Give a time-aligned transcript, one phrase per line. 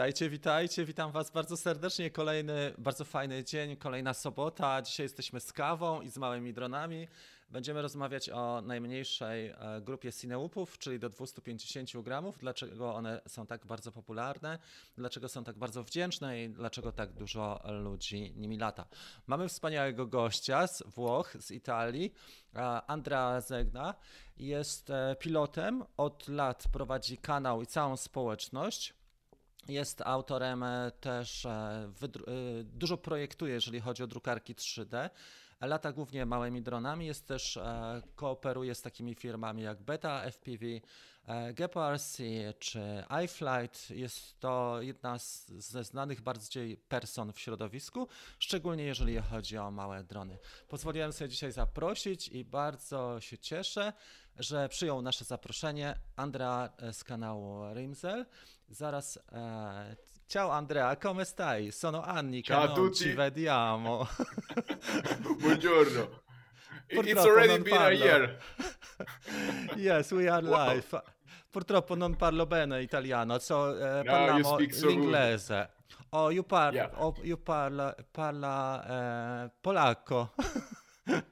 [0.00, 2.10] Witajcie, witajcie, witam Was bardzo serdecznie.
[2.10, 4.82] Kolejny bardzo fajny dzień, kolejna sobota.
[4.82, 7.08] Dzisiaj jesteśmy z kawą i z małymi dronami.
[7.50, 12.38] Będziemy rozmawiać o najmniejszej e, grupie cineupów, czyli do 250 gramów.
[12.38, 14.58] Dlaczego one są tak bardzo popularne,
[14.96, 18.84] dlaczego są tak bardzo wdzięczne i dlaczego tak dużo ludzi nimi lata.
[19.26, 22.12] Mamy wspaniałego gościa z Włoch, z Italii,
[22.54, 23.94] e, Andrea Zegna.
[24.36, 28.99] Jest e, pilotem, od lat prowadzi kanał i całą społeczność.
[29.70, 30.64] Jest autorem
[31.00, 31.46] też,
[32.64, 35.10] dużo projektuje, jeżeli chodzi o drukarki 3D
[35.66, 40.66] lata głównie małymi dronami, jest też, e, kooperuje z takimi firmami jak Beta FPV,
[41.26, 42.22] e, GPRC
[42.58, 43.90] czy iFlight.
[43.90, 48.08] Jest to jedna z, ze znanych bardziej person w środowisku,
[48.38, 50.38] szczególnie jeżeli chodzi o małe drony.
[50.68, 53.92] Pozwoliłem sobie dzisiaj zaprosić i bardzo się cieszę,
[54.40, 58.26] że przyjął nasze zaproszenie Andrea z kanału Rimzel.
[58.68, 59.96] Zaraz e,
[60.28, 61.72] Ciao Andrea, come stai?
[61.72, 62.98] Sono anni Ciao a non tutti.
[63.04, 64.06] ci vediamo.
[65.40, 66.08] Buongiorno.
[66.88, 68.04] It's Purtroppo already non been a parlo.
[68.04, 68.38] year.
[69.76, 70.68] yes, we are Wow.
[70.74, 71.02] live.
[71.50, 75.70] Purtroppo non parlo bene italiano, so, eh, you parliamo so l'inglese.
[76.10, 76.90] Oh, you, par- Yeah.
[77.02, 80.32] oh, you parla, parla eh, polacco.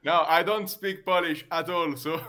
[0.01, 2.19] No, I don't speak Polish at all, so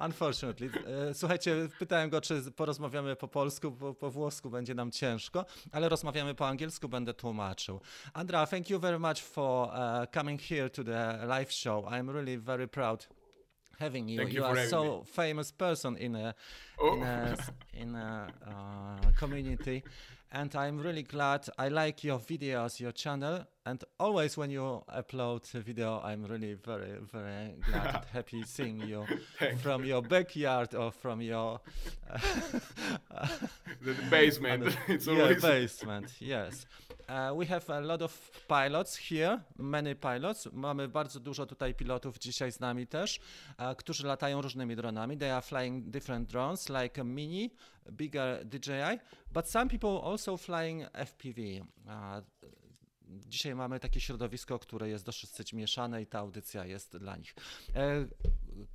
[0.00, 0.70] Unfortunately.
[1.10, 5.88] E, Słuchajcie, pytałem go, czy porozmawiamy po polsku, bo po włosku będzie nam ciężko, ale
[5.88, 7.80] rozmawiamy po angielsku, będę tłumaczył.
[8.12, 9.74] Andra, thank you very much for uh,
[10.14, 11.84] coming here to the live show.
[11.84, 13.08] I'm really very proud
[13.78, 14.16] having you.
[14.16, 16.34] Thank you you are so famous person in a
[16.78, 16.94] Oh.
[16.96, 17.36] in a
[17.72, 19.82] in a uh, community,
[20.32, 21.46] and I'm really glad.
[21.58, 26.54] I like your videos, your channel, and always when you upload a video, I'm really
[26.54, 29.06] very very glad and happy seeing you
[29.62, 31.60] from your backyard or from your
[33.82, 34.76] the basement.
[34.88, 36.12] It's yeah, always basement.
[36.20, 36.66] Yes.
[37.08, 40.48] Uh, we have a lot of pilots here, many pilots.
[40.52, 43.20] Mamy bardzo dużo tutaj pilotów dzisiaj z nami też,
[43.58, 45.18] uh, którzy latają różnymi dronami.
[45.18, 47.50] They are flying different drones like a mini,
[47.92, 48.98] bigger DJI,
[49.32, 51.66] but some people also flying FPV.
[53.08, 57.34] Dzisiaj mamy takie środowisko, które jest dosyć mieszane i ta audycja jest dla nich.
[57.74, 58.06] E,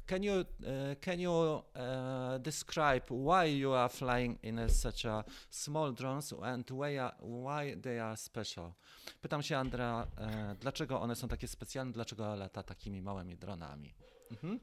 [0.05, 5.93] Can you, e, can you e, describe why you are flying in such a small
[5.93, 8.73] drones and why, they are special?
[9.21, 10.07] Pytam się Andra,
[10.59, 13.93] dlaczego one są takie specjalne, dlaczego lata takimi małymi dronami?
[14.31, 14.59] Mhm.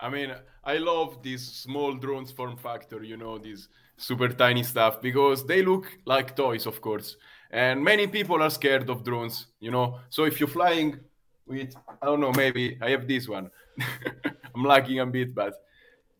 [0.00, 0.30] I mean,
[0.64, 5.62] I love this small drones form factor, you know, this super tiny stuff because they
[5.62, 7.16] look like toys, of course.
[7.50, 10.00] And many people are scared of drones, you know.
[10.10, 11.00] So if you're flying
[11.46, 13.50] with, I don't know, maybe I have this one.
[14.54, 15.54] I'm lagging a bit, but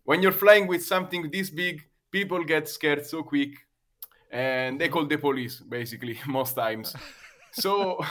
[0.05, 3.51] when you're flying with something this big, people get scared so quick
[4.31, 6.95] and they call the police, basically, most times.
[7.53, 8.05] So,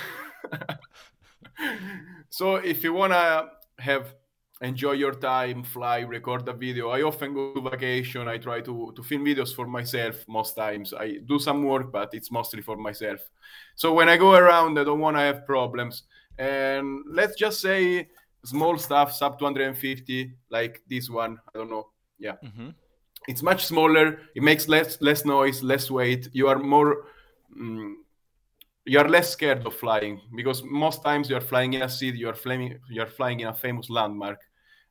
[2.29, 3.49] so if you wanna
[3.79, 4.13] have
[4.61, 6.89] enjoy your time, fly, record a video.
[6.89, 8.27] I often go to vacation.
[8.27, 10.93] I try to, to film videos for myself most times.
[10.93, 13.19] I do some work, but it's mostly for myself.
[13.75, 16.03] So when I go around, I don't want to have problems.
[16.37, 18.09] And let's just say
[18.45, 21.39] small stuff, sub 250, like this one.
[21.53, 21.87] I don't know.
[22.19, 22.35] Yeah.
[22.43, 22.73] Mhm.
[23.27, 24.19] It's much smaller.
[24.35, 26.29] It makes less less noise, less weight.
[26.33, 27.05] You are more.
[27.55, 27.95] mm,
[28.87, 32.17] you are less scared of flying because most times you are flying in a city,
[32.17, 34.39] you are flying, you are flying in a famous landmark,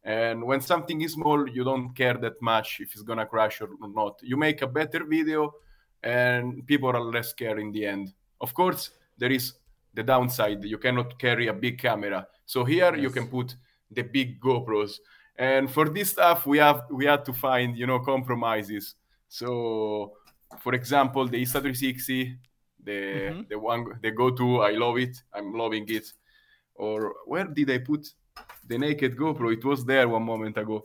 [0.04, 3.68] and when something is small, you don't care that much if it's gonna crash or
[3.80, 4.20] not.
[4.22, 5.54] You make a better video,
[6.02, 8.12] and people are less scared in the end.
[8.40, 9.54] Of course, there is
[9.94, 10.62] the downside.
[10.64, 13.56] You cannot carry a big camera, so here you can put
[13.90, 14.98] the big GoPros.
[15.38, 18.94] And for this stuff, we have we had to find you know compromises.
[19.28, 20.12] So,
[20.60, 22.36] for example, the Insta360
[22.86, 23.46] the Mhm.
[23.48, 26.16] the one the go-to i love it i'm loving it
[26.74, 28.16] or where did i put
[28.70, 30.82] the naked gopro it was there one moment ago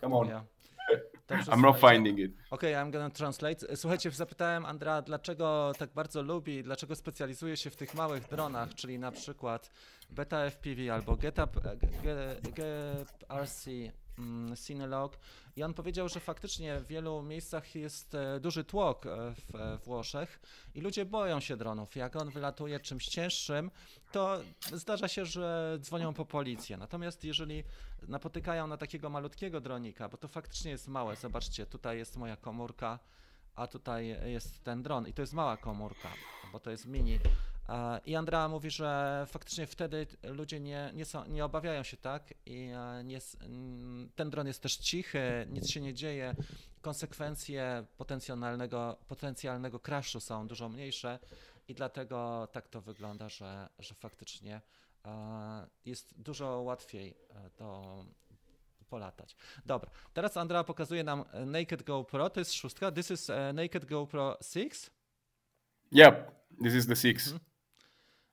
[0.00, 0.42] come on Yeah.
[1.28, 3.76] Dobrze, i'm not finding it Okej, I'm gonna translate.
[3.76, 8.98] Słuchajcie, zapytałem Andra, dlaczego tak bardzo lubi, dlaczego specjalizuje się w tych małych dronach, czyli
[8.98, 9.70] na przykład
[10.10, 11.60] Beta FPV albo GetUp,
[12.56, 13.70] GRC
[14.18, 15.18] mm, Cinelog.
[15.56, 19.78] I on powiedział, że faktycznie w wielu miejscach jest e, duży tłok e, w e,
[19.78, 20.40] Włoszech
[20.74, 21.96] i ludzie boją się dronów.
[21.96, 23.70] Jak on wylatuje czymś cięższym,
[24.12, 24.40] to
[24.72, 26.76] zdarza się, że dzwonią po policję.
[26.76, 27.64] Natomiast jeżeli
[28.08, 32.98] napotykają na takiego malutkiego dronika, bo to faktycznie jest małe, zobaczcie, tutaj jest moja komórka,
[33.54, 36.08] a tutaj jest ten dron i to jest mała komórka,
[36.52, 37.18] bo to jest mini.
[38.06, 42.34] I Andrea mówi, że faktycznie wtedy ludzie nie, nie, są, nie obawiają się tak?
[42.46, 43.18] I e, nie,
[44.14, 46.34] ten dron jest też cichy, nic się nie dzieje,
[46.80, 51.18] konsekwencje potencjalnego, potencjalnego crashu są dużo mniejsze
[51.68, 54.60] i dlatego tak to wygląda, że, że faktycznie
[55.04, 58.04] e, jest dużo łatwiej e, to
[58.88, 59.36] polatać.
[59.66, 64.90] Dobra, teraz Andrea pokazuje nam Naked GoPro, to jest szóstka, this is Naked GoPro 6
[65.92, 66.30] Yep,
[66.62, 67.51] this is the 6 Mhm.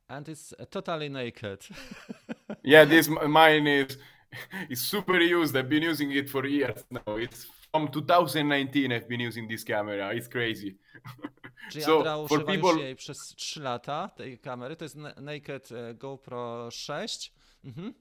[0.09, 1.59] And it's uh, totally naked.
[2.63, 3.97] Yeah, this mine is
[4.69, 5.55] is super used.
[5.55, 7.15] I've been using it for years now.
[7.17, 8.91] It's from 2019.
[8.91, 10.13] I've been using this camera.
[10.13, 10.75] It's crazy.
[11.71, 15.69] Czyli So, Andrea for używa people- jej przez 3 lata, tej kamery, to jest Naked
[15.95, 17.31] GoPro 6.
[17.63, 17.93] Mhm.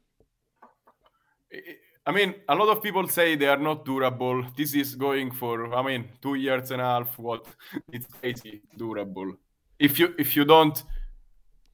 [1.52, 4.42] I- I mean, a lot of people say they are not durable.
[4.56, 7.18] This is going for, I mean, two years and a half.
[7.18, 7.56] What?
[7.92, 9.32] It's crazy durable.
[9.78, 10.84] If you if you don't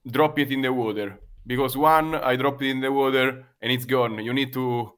[0.04, 3.86] drop it in the water, because one, I dropped it in the water and it's
[3.86, 4.24] gone.
[4.24, 4.92] You need to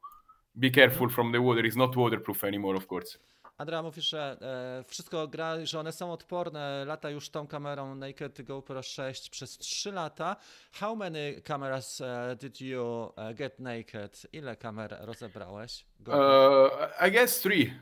[0.59, 1.65] be careful from the water.
[1.65, 3.17] It's not waterproof anymore, of course.
[3.57, 8.41] Andrea mówi, że e, wszystko gra, że one są odporne, lata już tą kamerą Naked
[8.41, 10.35] GoPro 6 przez 3 lata.
[10.73, 14.27] How many cameras e, did you e, get naked?
[14.33, 15.85] Ile kamer rozebrałeś?
[16.07, 17.73] Uh, I guess three,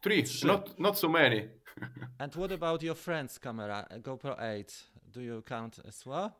[0.00, 0.46] three, Trzy.
[0.46, 1.48] not not so many.
[2.18, 4.84] And what about your friend's camera, GoPro 8?
[5.04, 6.30] Do you count as well?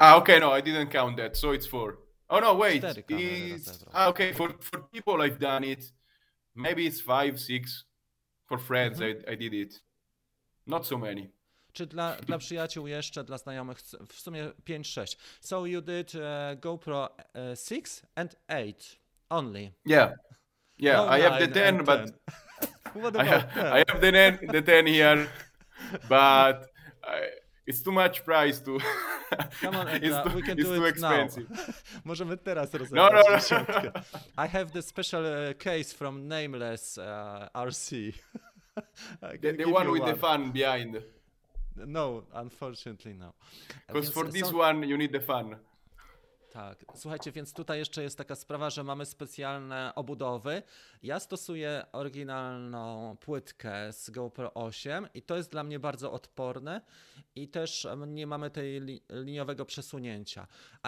[0.00, 1.98] Ah, okay, no, I didn't count that, so it's four.
[2.30, 5.92] Oh no, wait, it's ah, okay for for people I've done it.
[6.54, 7.84] Maybe it's five, six.
[8.46, 9.80] For friends, I, I did it.
[10.66, 11.30] Not so many.
[11.72, 13.78] Czy dla, dla przyjaciół jeszcze, dla znajomych,
[14.08, 15.16] w sumie 5-6.
[15.40, 18.74] So you did e, GoPro e, 6 and 8
[19.30, 19.72] only.
[19.86, 20.12] Yeah,
[20.78, 20.96] yeah.
[20.96, 22.12] No I have the 10, but 10.
[23.02, 23.66] What I have, 10?
[23.66, 25.28] I have the ten, the ten here,
[26.08, 26.70] but
[27.04, 27.28] I,
[27.68, 28.78] it's too much price to.
[29.60, 31.12] Come on, Edna, too, we can it's do too it now.
[31.12, 31.46] expensive.
[32.04, 33.90] Możemy teraz No, rozebrać no, no.
[34.44, 38.12] I have the special uh, case from Nameless uh, RC.
[39.42, 41.02] The, the one with the fan behind.
[41.76, 43.32] No, unfortunately no.
[43.88, 45.56] Because for this są- one, you need the fan.
[46.58, 50.62] Tak, słuchajcie, więc tutaj jeszcze jest taka sprawa, że mamy specjalne obudowy.
[51.02, 56.80] Ja stosuję oryginalną płytkę z GoPro 8 i to jest dla mnie bardzo odporne
[57.34, 60.46] i też nie mamy tej li liniowego przesunięcia.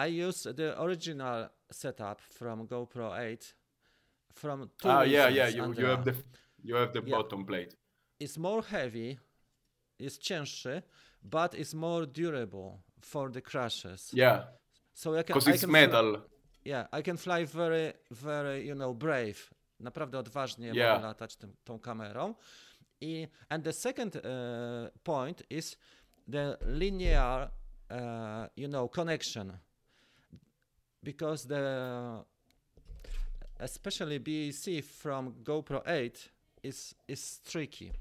[0.09, 3.37] I use the original setup from GoPro 8
[4.33, 5.55] from two Ah, yeah, yeah.
[5.55, 6.13] You, you have the
[6.63, 7.09] you have the Yeah.
[7.09, 7.75] bottom plate.
[8.21, 9.17] It's more heavy,
[9.99, 10.81] jest cięższy,
[11.21, 14.13] but it's more durable for the crashes.
[14.13, 14.47] Yeah,
[14.93, 15.79] So I can, because I it's can fly-
[16.65, 19.49] Yeah, I can fly very, very, you know, brave.
[19.79, 20.93] Naprawdę odważnie Yeah.
[20.95, 22.35] mogę latać tym, tą kamerą.
[23.01, 24.21] I, and the second uh,
[25.03, 25.77] point is
[26.31, 27.49] the linear,
[27.89, 27.97] uh,
[28.57, 29.57] you know, connection.
[31.03, 32.23] Because the,
[33.59, 36.29] especially BEC from GoPro 8
[36.63, 37.91] is, is tricky.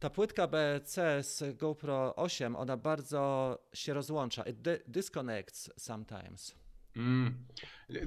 [0.00, 4.42] Ta płytka BC z GoPro 8, ona bardzo się rozłącza.
[4.42, 6.54] It di- disconnects sometimes.
[6.96, 7.34] Mm.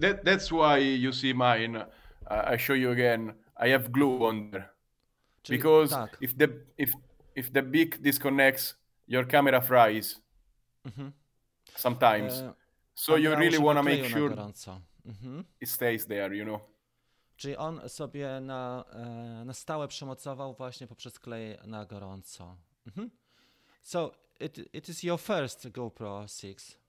[0.02, 1.86] That that's why you see mine.
[2.56, 3.34] I show you again.
[3.66, 4.70] I have glue on there
[5.44, 6.18] Czyli, because tak.
[6.22, 6.48] if the
[6.78, 6.92] if
[7.36, 8.76] if the beak disconnects,
[9.08, 10.22] your camera fries
[11.76, 12.42] sometimes.
[12.42, 12.54] E,
[12.96, 14.36] so you really want to make sure.
[15.06, 15.44] Mhm.
[15.62, 16.36] it stays there.
[16.36, 16.73] You know.
[17.38, 22.58] Czyli on sobie na, e, na stałe przymocował właśnie poprzez klej na gorąco.
[22.88, 23.10] Mhm.
[23.82, 26.84] So it, it is your first GoPro 6.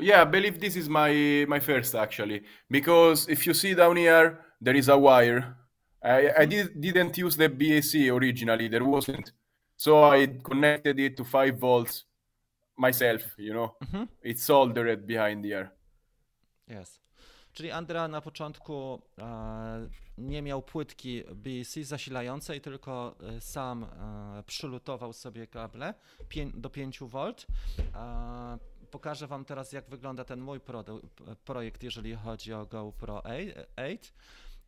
[0.00, 4.36] Yeah, I believe this is my my first actually because if you see down here,
[4.60, 5.56] there is a wire.
[6.02, 8.68] I, I did, didn't use the BAC originally.
[8.68, 9.32] There wasn't,
[9.76, 12.04] so I connected it to five volts
[12.76, 13.22] myself.
[13.36, 13.74] You know,
[14.22, 15.72] it's soldered behind here.
[16.68, 17.00] Yes.
[17.58, 19.88] Czyli Andrea na początku e,
[20.18, 25.94] nie miał płytki BC zasilającej, tylko e, sam e, przylutował sobie kable
[26.54, 27.34] do 5 V.
[27.94, 28.58] E,
[28.90, 30.60] pokażę Wam teraz, jak wygląda ten mój
[31.44, 33.98] projekt, jeżeli chodzi o GoPro 8.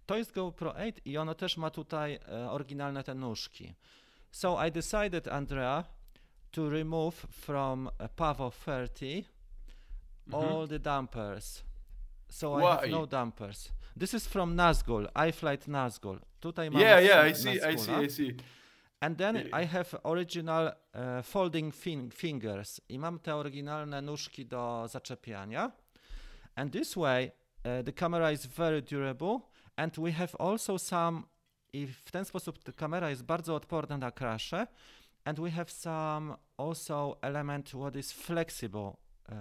[0.07, 2.19] To jest GoPro 8 i ono też ma tutaj
[2.49, 3.75] oryginalne te nóżki.
[4.31, 5.85] So I decided, Andrea,
[6.51, 9.25] to remove from Pavo 30
[10.33, 11.70] all the dampers.
[12.31, 12.91] So I have Why?
[12.91, 13.73] no dampers.
[13.97, 16.21] This is from Nazgul, iFlight Nazgul.
[16.41, 18.05] Tutaj mamy Yeah, yeah, I see, I see.
[18.05, 18.37] I see.
[19.01, 19.37] And then.
[19.53, 25.71] I have original e, folding fin fingers i mam te oryginalne nóżki do zaczepiania.
[26.57, 27.33] And this way
[27.65, 29.41] e, the camera is very durable
[29.77, 31.23] and we have also some
[31.73, 34.67] i w ten sposób ta kamera jest bardzo odporna na crashe
[35.25, 39.35] and we have some also element what is flexible, uh,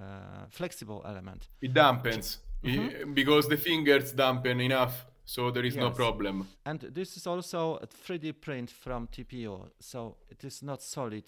[0.49, 1.49] flexible element.
[1.61, 5.89] It dampens I- because the fingers dampen enough, so there is no Mm-hmm.
[5.91, 5.97] Yes.
[5.97, 6.45] problem.
[6.63, 11.25] And this is also a 3D print from TPU, so it is not solid.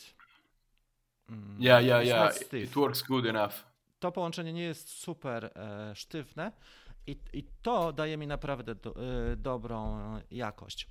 [1.29, 2.31] Mm, Yeah, yeah, yeah.
[2.53, 3.53] It, works good enough.
[3.99, 6.51] to połączenie nie jest super e, sztywne
[7.07, 9.99] i, i to daje mi naprawdę do, e, dobrą
[10.31, 10.87] jakość.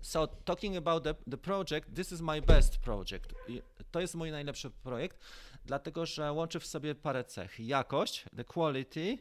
[0.00, 3.34] So talking about the, the project, this is my best project.
[3.48, 5.18] I to jest mój najlepszy projekt,
[5.64, 7.60] dlatego że łączy w sobie parę cech.
[7.60, 9.18] Jakość, the quality,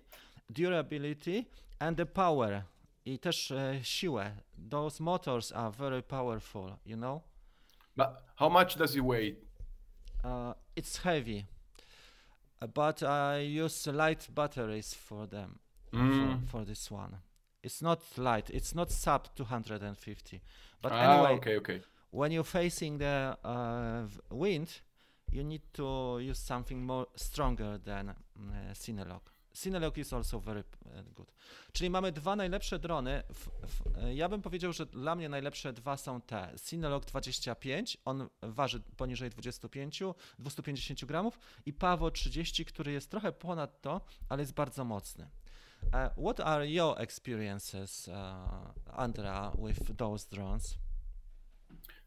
[0.53, 1.45] durability
[1.79, 2.63] and the power
[3.05, 4.35] i też e, siłę.
[4.69, 7.21] Those motors are very powerful, you know?
[7.97, 9.35] But how much does it weigh?
[10.23, 11.45] Uh, it's heavy,
[12.75, 15.59] but I use light batteries for them
[15.91, 16.39] Mm.
[16.39, 17.17] for, for this one.
[17.63, 18.49] It's not light.
[18.49, 20.41] It's not sub 250.
[20.81, 21.81] But ah, anyway, okay, okay.
[22.11, 24.81] when you're facing the uh, wind,
[25.31, 29.21] you need to use something more stronger than uh, Cinelog.
[29.53, 30.63] Cinelog is also very
[31.15, 31.31] good.
[31.71, 33.23] Czyli mamy dwa najlepsze drony.
[33.33, 36.55] W, w, ja bym powiedział, że dla mnie najlepsze dwa są te.
[36.65, 40.03] Cinelog 25, on waży poniżej 25,
[40.39, 45.29] 250 gramów i Pawo 30, który jest trochę ponad to, ale jest bardzo mocny.
[45.83, 50.77] Uh, what are your experiences, uh, Andrea, with those drones?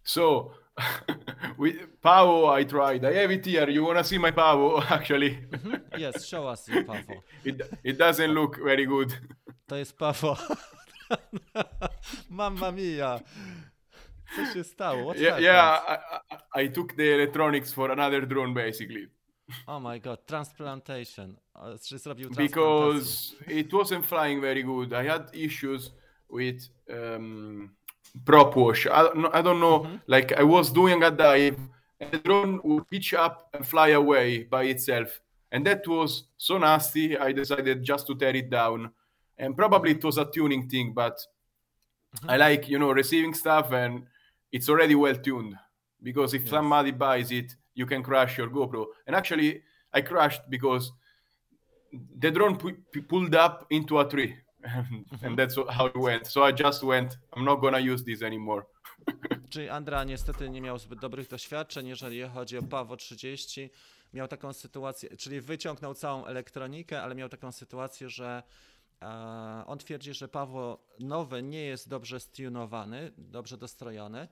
[0.05, 0.53] So,
[1.59, 3.05] with Pavo, I tried.
[3.05, 3.69] I have it here.
[3.71, 4.83] You wanna see my Pavo?
[4.91, 5.39] Actually,
[5.97, 7.23] Yes, show us your Pawo.
[7.45, 9.15] it it doesn't look very good.
[9.69, 10.37] To jest Pawo.
[12.31, 13.21] Mamma mia.
[14.37, 15.05] Co się stało?
[15.05, 15.81] What yeah, yeah.
[15.89, 15.99] I,
[16.59, 19.09] I, I took the electronics for another drone basically
[19.67, 21.37] Oh my god, transplantation.
[21.83, 24.93] Czy zrobił because it wasn't flying very good.
[24.93, 25.93] I had issues
[26.31, 27.77] with um,
[28.25, 28.87] prop wash.
[28.87, 31.59] I don't know, I don't like I was doing a dive
[32.01, 35.21] and the drone would pitch up and fly away by itself.
[35.53, 38.91] And that was so nasty, I decided just to tear it down.
[39.39, 41.17] And probably it was a tuning thing, but
[42.17, 42.31] mm-hmm.
[42.31, 44.05] I like, you know, receiving stuff and
[44.53, 45.57] it's already well tuned.
[46.03, 46.51] Because if Yes.
[46.51, 48.87] somebody buys it, you can crash your GoPro.
[49.07, 50.93] And actually, I crashed because
[52.19, 54.37] the drone pu- pulled up into a tree.
[55.23, 56.27] And that's how it went.
[56.27, 58.67] So I just went, I'm not gonna use this anymore.
[59.51, 63.71] Czyli Andra niestety nie miał zbyt dobrych doświadczeń, jeżeli chodzi o Pawo 30.
[64.13, 68.43] Miał taką sytuację, czyli wyciągnął całą elektronikę, ale miał taką sytuację, że
[69.03, 69.07] e,
[69.67, 74.29] on twierdzi, że Pawo nowy nie jest dobrze stunowany, dobrze dostrojony.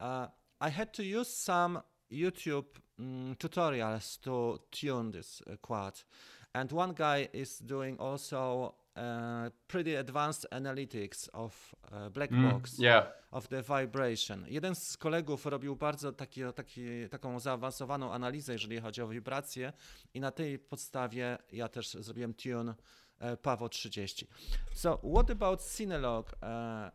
[0.00, 0.28] E,
[0.68, 1.80] I had to use some
[2.12, 6.04] YouTube mm, tutorials to tune this uh, quad.
[6.52, 13.06] And one guy is doing also uh, pretty advanced analytics of uh, black box Yeah.
[13.30, 14.44] of the vibration.
[14.48, 19.72] Jeden z kolegów robił bardzo taki, taki, taką zaawansowaną analizę, jeżeli chodzi o wibracje
[20.14, 22.74] i na tej podstawie ja też zrobiłem tune
[23.20, 24.26] e, Pawo 30.
[24.72, 26.38] So what about Cinelog, uh,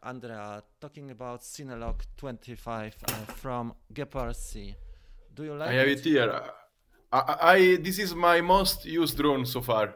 [0.01, 0.61] Andrea?
[0.79, 4.75] Talking about Cinelog 25 uh, from Gepard C.
[5.31, 5.99] Do you like I have it?
[5.99, 6.41] it here.
[7.11, 9.93] I, I, this is my most used drone so far.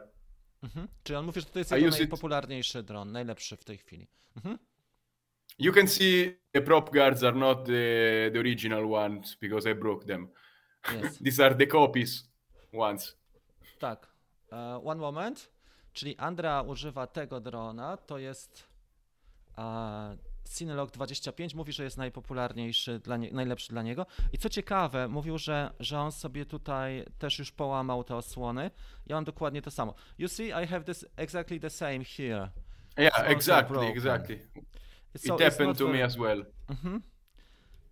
[0.62, 0.88] Mhm.
[1.02, 4.08] Czyli on mówi, że to jest jego use it- najpopularniejszy dron, najlepszy w tej chwili.
[4.36, 4.58] Mhm.
[5.58, 10.06] You can see the prop guards are not the, the original ones because I broke
[10.06, 10.28] them.
[11.02, 11.18] Yes.
[11.24, 12.30] These are the copies
[12.72, 13.16] ones.
[13.78, 14.12] Tak.
[14.52, 15.52] E, one moment.
[15.92, 18.68] Czyli Andra używa tego drona, to jest
[19.58, 24.06] e, Cinelog 25, mówi, że jest najpopularniejszy, dla nie, najlepszy dla niego.
[24.32, 28.70] I co ciekawe, mówił, że, że on sobie tutaj też już połamał te osłony.
[29.06, 29.94] Ja mam dokładnie to samo.
[30.18, 32.48] You see, I have this exactly the same here.
[32.98, 34.38] Yeah, also exactly, exactly.
[35.16, 36.44] So it it's happened to me very- as well.
[36.68, 37.02] Mhm.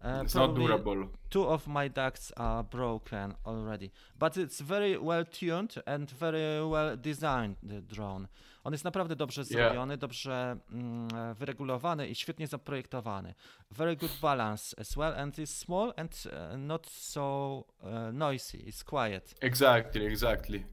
[0.02, 1.09] E, It's not durable.
[1.28, 6.97] two of my ducts are broken already, but it's very well tuned and very well
[6.99, 7.57] designed.
[7.69, 8.26] The drone.
[8.64, 13.35] On jest naprawdę dobrze zrobiony, dobrze mm, e, wyregulowany i świetnie zaprojektowany.
[13.71, 18.59] Very good balance as well, and it's small and uh, not so uh, noisy.
[18.59, 19.35] It's quiet.
[19.40, 20.64] Exactly, exactly.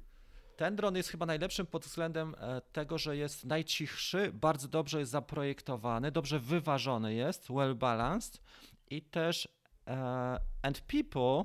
[0.58, 5.12] Ten dron jest chyba najlepszym pod względem e, tego, że jest najcichszy, bardzo dobrze jest
[5.12, 8.42] zaprojektowany, dobrze wyważony jest, well balanced
[8.90, 9.48] i też
[9.88, 11.44] e, and people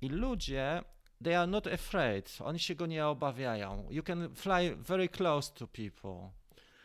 [0.00, 0.82] i ludzie
[1.22, 2.30] they are not afraid.
[2.44, 3.86] Oni się go nie obawiają.
[3.90, 6.30] You can fly very close to people.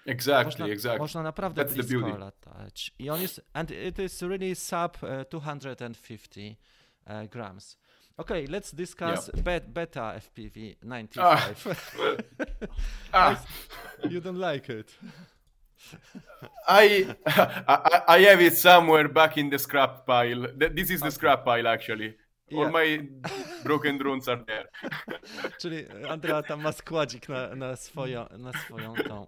[0.05, 0.99] Exactly, Można, exactly.
[0.99, 2.17] można naprawdę That's the blisko beauty.
[2.19, 2.91] latać.
[2.99, 6.57] I on jest and it is really sub e, 250
[7.07, 7.77] e, grams.
[8.17, 11.67] Okay, let's discuss bet, beta FPV 95.
[13.13, 13.35] Ah,
[14.09, 14.99] You don't like it.
[16.67, 17.05] I,
[17.67, 20.47] I I have it somewhere back in the scrap pile.
[20.75, 22.17] This is the scrap pile actually.
[22.49, 22.57] Ja.
[22.59, 23.09] All my
[23.65, 24.65] broken drones are there.
[25.61, 29.25] Czyli Andrea tam ma składzik na, na, swoją, na swoją tą.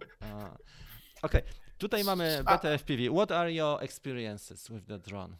[1.21, 1.41] Okej,
[1.77, 3.09] tutaj mamy A- BTFPV.
[3.11, 5.35] What are your experiences with the drone?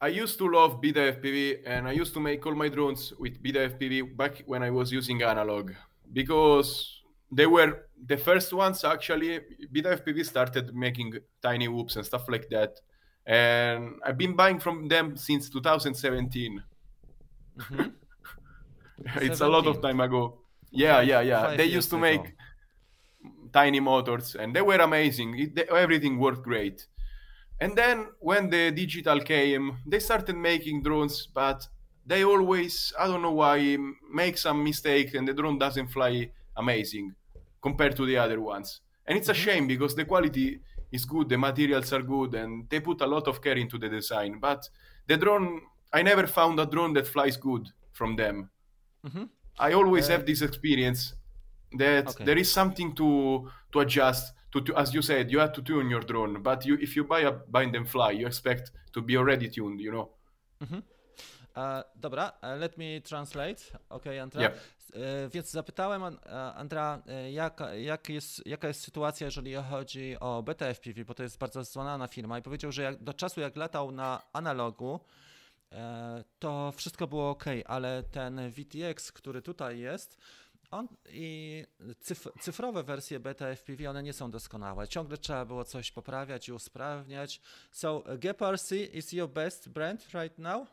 [0.00, 3.38] I used to love Beta FPV and I used to make all my drones with
[3.42, 5.70] Beta FPV back when I was using analog
[6.12, 7.02] because
[7.36, 7.72] they were
[8.06, 9.40] the first ones actually.
[9.72, 12.80] Beta FPV started making tiny whoops and stuff like that.
[13.26, 16.62] And I've been buying from them since 2017.
[17.58, 17.92] Mhm.
[19.22, 20.40] it's a lot of time ago.
[20.70, 21.56] Yeah, yeah, yeah.
[21.56, 22.02] They used to ago.
[22.02, 22.34] make
[23.52, 25.38] tiny motors and they were amazing.
[25.38, 26.86] It, they, everything worked great.
[27.60, 31.66] And then when the digital came, they started making drones, but
[32.04, 33.76] they always, I don't know why,
[34.12, 37.14] make some mistake and the drone doesn't fly amazing
[37.62, 38.80] compared to the other ones.
[39.06, 42.80] And it's a shame because the quality is good, the materials are good, and they
[42.80, 44.38] put a lot of care into the design.
[44.40, 44.68] But
[45.06, 45.60] the drone,
[45.94, 48.48] I never found a drone that flies good from them.
[49.02, 49.28] Mhm.
[49.58, 51.14] I always Uh, have this experience
[51.78, 52.24] that Okay.
[52.24, 54.34] there is something to to adjust.
[54.50, 56.42] To, to as you said, you have to tune your drone.
[56.42, 59.80] But you, if you buy a bind and fly, you expect to be already tuned.
[59.80, 60.08] You know.
[61.56, 63.62] E, dobra, e, let me translate.
[63.88, 64.40] Ok, Andra.
[64.42, 64.54] Yeah.
[64.94, 70.16] E, więc zapytałem An- e, Andra, e, jaka, jak jest, jaka jest sytuacja, jeżeli chodzi
[70.20, 73.56] o BTFPV, bo to jest bardzo znana firma i powiedział, że jak, do czasu jak
[73.56, 75.23] latał na analogu, e,
[76.38, 80.18] to wszystko było ok, ale ten VTX, który tutaj jest,
[80.70, 81.64] on i
[82.00, 84.88] cyf cyfrowe wersje beta FPV, one nie są doskonałe.
[84.88, 87.40] Ciągle trzeba było coś poprawiać i usprawniać.
[87.70, 90.68] So GPRC is your best brand right now?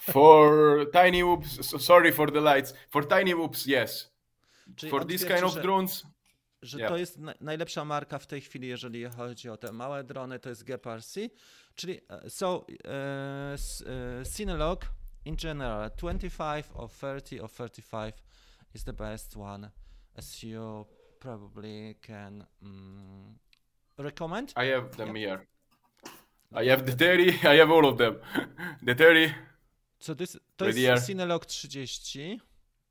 [0.00, 2.74] For tiny whoops, so sorry for the lights.
[2.90, 4.12] For tiny whoops, yes.
[4.76, 6.06] Czyli For this kind of drones,
[6.62, 6.90] że yeah.
[6.90, 10.48] to jest na, najlepsza marka w tej chwili, jeżeli chodzi o te małe drony, to
[10.48, 11.20] jest GPRC.
[11.74, 12.66] Czyli uh, so uh,
[13.54, 13.84] s-
[14.22, 14.86] uh, Cinelog
[15.24, 18.14] in general 25 or 30 or 35
[18.74, 19.70] is the best one
[20.14, 20.86] as you
[21.20, 23.34] probably can mm,
[23.98, 24.52] recommend.
[24.56, 25.46] I have them here.
[26.52, 27.48] I have the 30.
[27.48, 28.16] I have all of them.
[28.82, 29.34] the 30.
[29.98, 31.16] So this, to Right jest here.
[31.16, 32.40] Cinelog 30,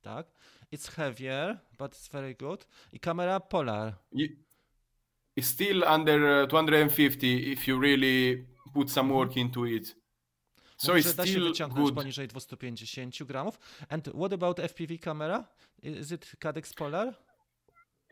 [0.02, 0.28] tak?
[0.72, 2.66] It's heavier, but it's very good.
[2.94, 3.96] I kamera Polar.
[5.36, 9.42] It's still under uh, 250 if you really put some work mhm.
[9.42, 9.96] into it.
[10.78, 11.96] So Mówi, it's da się wyciągnąć good.
[11.96, 13.60] poniżej 250 gramów.
[13.90, 15.48] And what about FPV camera?
[15.84, 17.14] Is it Cadex Polar?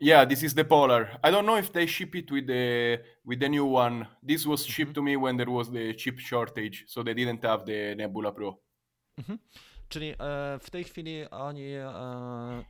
[0.00, 1.18] Yeah, this is the Polar.
[1.22, 4.06] I don't know if they ship it with the with the new one.
[4.28, 4.94] This was shipped mhm.
[4.94, 8.58] to me when there was the chip shortage, so they didn't have the Nebula Pro.
[9.20, 9.38] Mhm.
[9.88, 10.14] Czyli e,
[10.60, 12.64] w tej chwili oni e,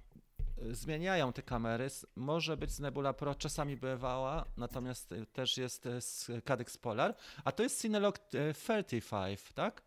[0.70, 1.88] zmieniają te kamery.
[2.16, 7.14] Może być z Nebula Pro, czasami bywała, natomiast e, też jest z Cadex Polar.
[7.44, 9.82] A to jest Cinelog e, 35, tak?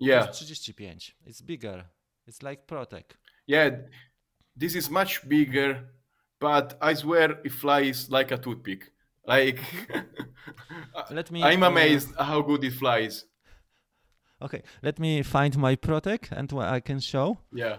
[0.00, 1.16] Yeah, jest 35.
[1.26, 1.88] It's bigger.
[2.28, 3.04] It's like Protec.
[3.46, 3.72] yeah.
[4.60, 5.88] This is much bigger,
[6.40, 8.92] but I swear it flies like a toothpick.
[9.26, 9.60] Like
[11.10, 13.26] Let me, I'm amazed how good it flies.
[14.42, 17.38] Okay, let me find my Protec and what I can show.
[17.52, 17.76] Yeah.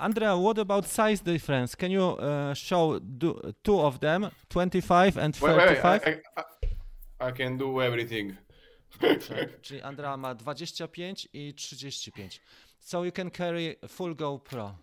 [0.00, 1.76] Andrea, what about size difference?
[1.76, 6.02] Can you uh, show do, two of them, 25 and Wait, wait, wait, 35?
[6.06, 6.40] I,
[7.20, 8.36] I, I can do everything.
[9.00, 12.40] Dobrze, Czyli Andrea ma 25 i 35.
[12.80, 14.74] So you can carry full GoPro.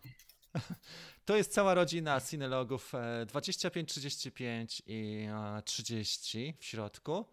[1.28, 7.26] To jest cała rodzina Cinelogów e, 25, 35 i e, 30 w środku.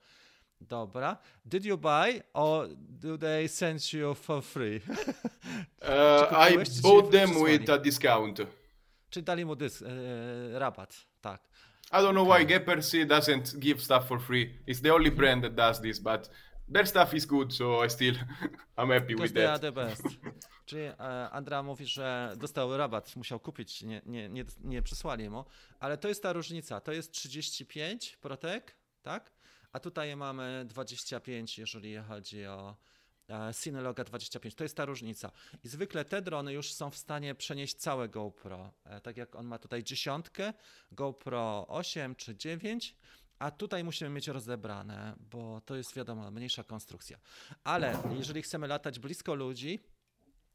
[0.60, 1.16] Dobra.
[1.44, 4.80] Did you buy or do they send you for free?
[5.84, 8.38] Uh, I czy bought them with a discount.
[9.10, 11.42] Czyli dali mu dysk, e, rabat, tak.
[11.92, 14.58] I don't know why GPRC doesn't give stuff for free.
[14.66, 16.30] It's the only brand that does this, but
[16.72, 18.14] their stuff is good, so I still
[18.78, 19.60] I'm happy with that.
[19.60, 20.02] the best.
[20.66, 25.44] Czyli e, Andra mówi, że dostał rabat, musiał kupić, nie, nie, nie, nie przysłali mu,
[25.80, 26.80] ale to jest ta różnica.
[26.80, 29.32] To jest 35 Protek, tak?
[29.72, 32.76] A tutaj mamy 25, jeżeli chodzi o
[33.30, 34.54] e, Cineloga 25.
[34.54, 35.30] To jest ta różnica.
[35.64, 38.72] I zwykle te drony już są w stanie przenieść całe GoPro.
[38.84, 40.52] E, tak jak on ma tutaj dziesiątkę,
[40.92, 42.96] GoPro 8 czy 9,
[43.38, 47.18] a tutaj musimy mieć rozebrane, bo to jest wiadomo, mniejsza konstrukcja.
[47.64, 49.80] Ale jeżeli chcemy latać blisko ludzi,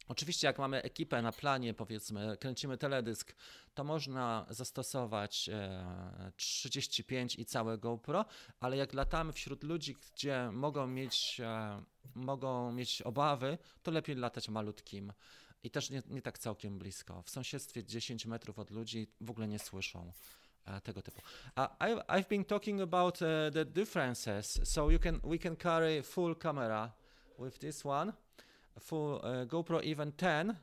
[0.09, 3.35] Oczywiście, jak mamy ekipę na planie, powiedzmy, kręcimy teledysk,
[3.73, 8.25] to można zastosować e, 35 i całe GoPro,
[8.59, 11.83] ale jak latamy wśród ludzi, gdzie mogą mieć, e,
[12.15, 15.13] mogą mieć obawy, to lepiej latać malutkim.
[15.63, 17.21] I też nie, nie tak całkiem blisko.
[17.21, 20.13] W sąsiedztwie 10 metrów od ludzi w ogóle nie słyszą.
[20.83, 21.21] Tego typu.
[21.57, 26.01] Uh, I've, I've been talking about uh, the differences, so you can we can carry
[26.03, 26.91] full camera
[27.37, 28.13] with this one,
[28.79, 30.55] full uh, GoPro even 10,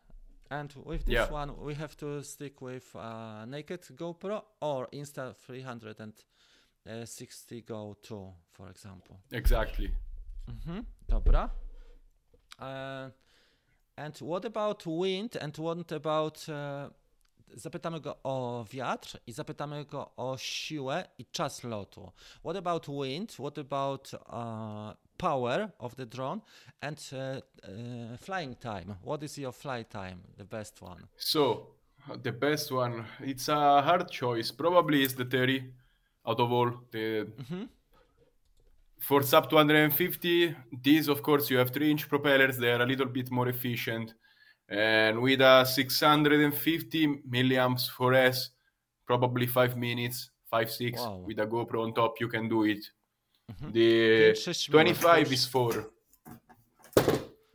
[0.51, 1.33] and with this Yeah.
[1.33, 5.35] one we have to stick with uh, naked GoPro or Insta
[6.85, 9.17] 360 Go 2, for example.
[9.33, 9.91] Exactly.
[10.47, 11.51] Mhm, dobra.
[12.61, 13.11] E,
[13.99, 16.49] and what about wind and what about...
[17.55, 22.13] Zapytamy go o wiatr i zapytamy go o siłę i czas lotu.
[22.45, 23.33] What about wind?
[23.39, 26.41] What about uh, power of the drone?
[26.81, 28.95] And uh, uh, flying time.
[29.05, 30.19] What is your flight time?
[30.37, 31.07] The best one.
[31.17, 31.67] So
[32.23, 34.53] the best one, it's a hard choice.
[34.53, 35.63] Probably is the 30
[36.27, 36.73] out of all.
[36.91, 37.27] The
[38.99, 42.59] for sub 250, these of course you have three inch propellers.
[42.59, 44.15] They are a little bit more efficient.
[44.69, 48.51] And with a 650 milliamps for S,
[49.07, 51.01] probably five minutes, five six.
[51.01, 51.25] Wow.
[51.27, 52.93] With a GoPro on top, you can do it.
[53.53, 53.73] Mm-hmm.
[53.73, 55.91] The Pięć, sześć 25 is four.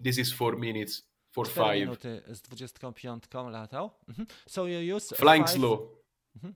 [0.04, 1.80] This is four minutes for five.
[1.80, 3.92] minuty z 25 latał.
[4.08, 4.26] Mhm.
[4.48, 5.80] So you use eh, Flying five, slow.
[6.38, 6.54] Mm-hmm.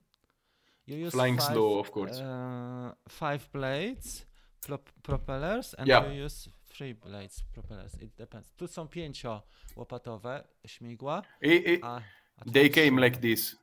[0.87, 2.19] You use Flying five, slow, of course.
[2.19, 4.25] Uh, five blades,
[4.67, 6.07] prop- propellers, and Yeah.
[6.07, 8.01] you use three blades, propellers.
[8.01, 8.51] It depends.
[8.57, 12.01] Tu są pięciołopatowe śmigła, It- it- a,
[12.37, 13.55] a they came like this.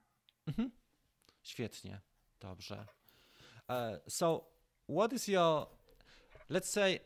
[1.42, 2.00] Świetnie,
[2.40, 2.86] dobrze.
[3.68, 3.74] Uh,
[4.08, 4.50] so,
[4.88, 5.66] what is your,
[6.50, 7.00] let's say,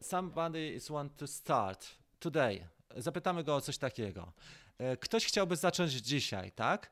[0.00, 2.68] somebody is want to start today.
[2.96, 4.32] Zapytamy go o coś takiego.
[4.78, 6.90] E, Ktoś chciałby zacząć dzisiaj, tak?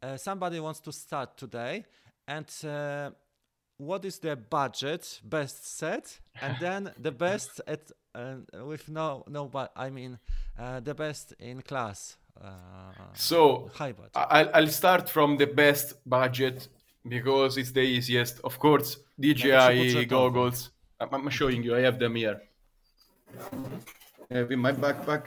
[0.00, 1.84] E, Somebody wants to start today
[2.26, 3.12] and e,
[3.88, 7.80] what is the budget best set and then the best at
[8.14, 8.36] uh,
[8.70, 10.18] with no no but I mean
[10.58, 12.16] uh, the best in class.
[12.40, 14.16] Uh, So high budget.
[14.16, 16.68] I- I'll, I'll start from the best budget
[17.08, 18.40] because it's the easiest.
[18.44, 20.70] Of course, DJI goggles.
[21.00, 21.76] I'm, I'm showing you.
[21.76, 22.38] I have them here.
[24.30, 25.24] I have in my backpack.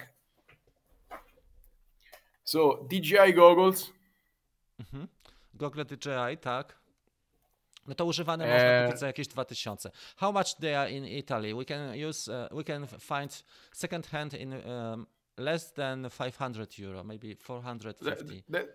[2.44, 3.92] So DJI goggles.
[5.58, 6.76] Google DJI, tak.
[7.88, 8.86] No to używane można Eee.
[8.88, 9.92] kupić za jakieś 2000.
[10.18, 11.54] How much they are in Italy?
[11.54, 13.44] We can use, uh, we can find
[13.74, 18.44] second hand in um, less than 500 euro, maybe Th- 450.
[18.54, 18.68] th-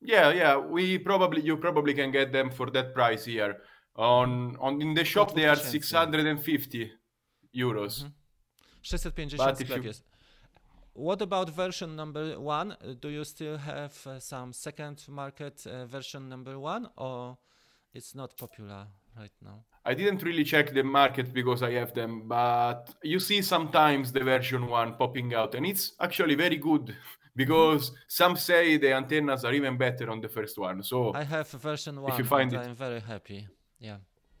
[0.00, 0.70] yeah, yeah.
[0.70, 3.54] We probably you probably can get them for that price here.
[3.94, 5.70] On on in the shop they are 2000.
[5.70, 6.90] 650
[7.54, 8.06] euros.
[8.82, 10.04] 650 But if sklep you- jest.
[10.94, 12.76] What about version number one?
[13.00, 17.36] Do you still have uh, some second market uh, version number one or
[17.94, 18.86] it's not popular
[19.18, 19.64] right now?
[19.84, 24.20] I didn't really check the market because I have them, but you see sometimes the
[24.24, 26.94] version one popping out, and it's actually very good
[27.36, 30.82] because some say the antennas are even better on the first one.
[30.82, 33.48] So I have version one If you find it- I'm very happy.
[33.80, 33.96] Yeah.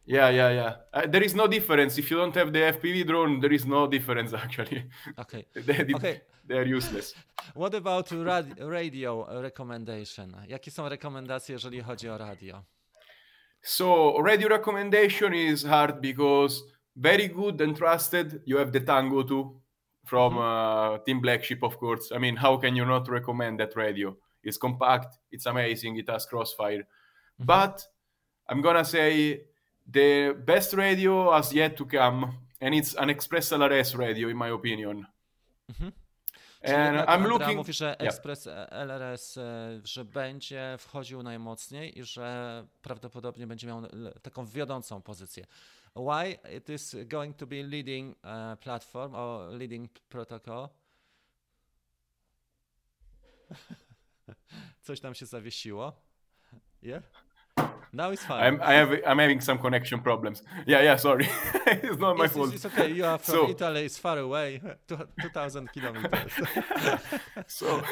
[0.06, 0.76] yeah, yeah, yeah.
[0.92, 3.40] Uh, there is no difference if you don't have the FPV drone.
[3.40, 4.84] There is no difference actually.
[5.18, 5.46] Okay.
[5.54, 6.20] they, they- Okay.
[6.48, 7.14] they're useless.
[7.54, 8.10] What about
[8.58, 10.36] radio recommendation?
[10.48, 12.62] Jakie są rekomendacje, jeżeli chodzi o radio?
[13.62, 16.62] So radio recommendation is hard because
[16.96, 18.42] very good and trusted.
[18.44, 19.56] You have the Tango 2
[20.04, 20.94] from mm-hmm.
[20.94, 22.10] uh, Team Black Sheep, of course.
[22.12, 24.16] I mean, how can you not recommend that radio?
[24.42, 26.78] It's compact, it's amazing, it has crossfire.
[26.78, 27.44] Mm-hmm.
[27.46, 27.86] But
[28.48, 29.42] I'm gonna say
[29.88, 34.48] the best radio has yet to come, and it's an Express LRS radio, in my
[34.48, 35.06] opinion.
[35.68, 36.01] Czyli
[36.64, 37.56] And Ad- I'm Andrea looking.
[37.56, 38.00] mówi, że Yeah.
[38.14, 43.82] Express LRS, e, że będzie wchodził najmocniej i że prawdopodobnie będzie miał
[44.22, 45.46] taką wiodącą pozycję.
[45.96, 50.68] Why it is going to be leading uh, platform or leading protocol?
[54.82, 55.92] Coś tam się zawiesiło.
[56.82, 57.02] Yeah?
[57.94, 58.42] Now it's fine.
[58.42, 60.42] I'm I have I'm having some connection problems.
[60.66, 60.96] Yeah, yeah.
[60.96, 61.28] Sorry,
[61.66, 62.54] it's not my It's, fault.
[62.54, 62.90] it's, okay.
[62.90, 63.84] You are from So- Italy.
[63.84, 66.32] It's far away, 2,000 kilometers.
[67.46, 67.82] So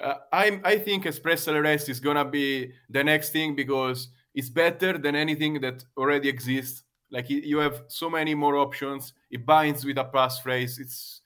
[0.00, 4.96] uh, I'm I think Express LRS is gonna be the next thing because it's better
[4.96, 6.84] than anything that already exists.
[7.10, 9.12] Like y- you have so many more options.
[9.30, 10.78] It binds with a passphrase.
[10.80, 11.20] It's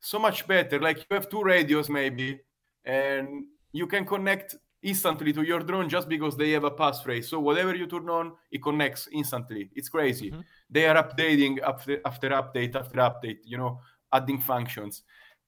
[0.00, 0.80] so much better.
[0.80, 2.40] Like you have two radios maybe,
[2.84, 7.24] and you can connect instantly to your drone just because they have a passphrase.
[7.24, 9.70] So whatever you turn on, it connects instantly.
[9.74, 10.30] It's crazy.
[10.30, 10.40] Mm-hmm.
[10.70, 13.38] They are updating after after update after update.
[13.44, 13.80] You know,
[14.12, 15.02] adding functions,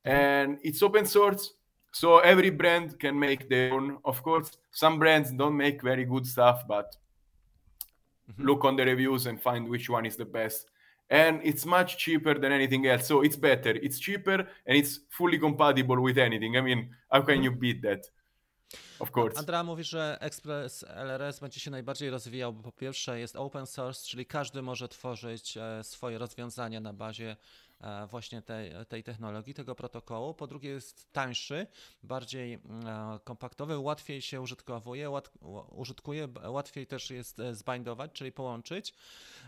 [0.05, 1.53] and it's open source.
[1.92, 3.99] So every brand can make their own.
[4.05, 6.96] Of course, some brands don't make very good stuff, but
[8.31, 8.44] mm-hmm.
[8.44, 10.66] look on the reviews and find which one is the best.
[11.09, 13.07] And it's much cheaper than anything else.
[13.07, 13.70] So it's better.
[13.70, 16.57] It's cheaper and it's fully compatible with anything.
[16.57, 17.44] I mean, how can mm-hmm.
[17.44, 18.07] you beat that?
[18.98, 19.38] Of course.
[19.38, 24.07] Andra mówi, że Express LRS będzie się najbardziej rozwijał, bo po pierwsze jest open source,
[24.07, 27.37] czyli każdy może tworzyć e, swoje rozwiązania na bazie
[27.81, 30.35] e, właśnie tej, tej technologii, tego protokołu.
[30.35, 31.66] Po drugie jest tańszy,
[32.02, 35.31] bardziej mm, e, kompaktowy, łatwiej się użytkowuje, łat,
[35.70, 38.94] użytkuje, łatwiej też jest zbindować, czyli połączyć.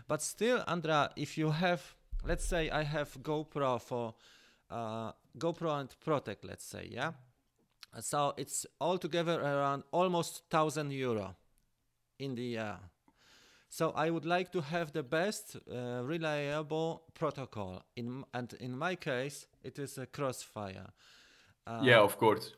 [0.07, 1.79] But still, Andra, if you have,
[2.23, 4.13] let's say I have GoPro for
[4.69, 7.28] uh, GoPro and Protect, let's say, yeah?
[7.99, 11.35] So it's altogether around almost 1000 euro
[12.19, 12.77] in the year.
[13.69, 17.83] So I would like to have the best uh, reliable protocol.
[17.95, 20.87] In and in my case, it is a Crossfire.
[21.67, 22.55] Uh, yeah, of course.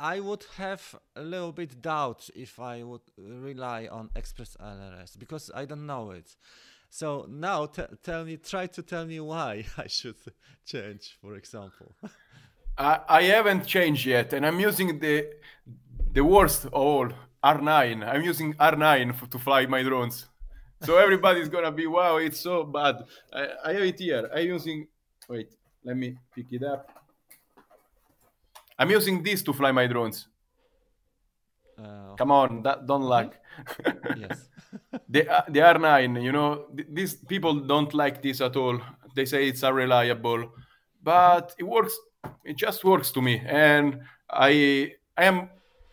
[0.00, 5.50] I would have a little bit doubt if I would rely on Express LRS because
[5.54, 6.36] I don't know it.
[6.90, 10.18] So now t- tell me, try to tell me why I should
[10.66, 11.94] change, for example.
[12.78, 15.28] I, I haven't changed yet, and I'm using the
[16.12, 17.08] the worst of all
[17.44, 18.06] R9.
[18.06, 20.26] I'm using R9 f- to fly my drones.
[20.82, 23.04] So everybody's gonna be wow, it's so bad.
[23.32, 24.28] I, I have it here.
[24.34, 24.86] I'm using.
[25.28, 25.50] Wait,
[25.84, 26.88] let me pick it up.
[28.78, 30.28] I'm using this to fly my drones.
[31.78, 33.34] Uh, Come on, that, don't lag.
[34.16, 34.48] yes.
[35.08, 38.80] the uh, the R9, you know, th- these people don't like this at all.
[39.14, 40.50] They say it's unreliable,
[41.02, 41.96] but it works.
[42.44, 45.48] It just works to me, and I I am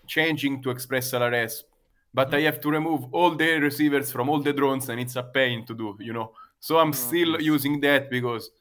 [0.08, 1.64] changing to Express LRS,
[2.14, 5.24] but I have to remove all the receivers from all the drones, and it's a
[5.24, 6.32] pain to do, you know.
[6.60, 7.42] So I'm oh, still yes.
[7.42, 8.52] using that because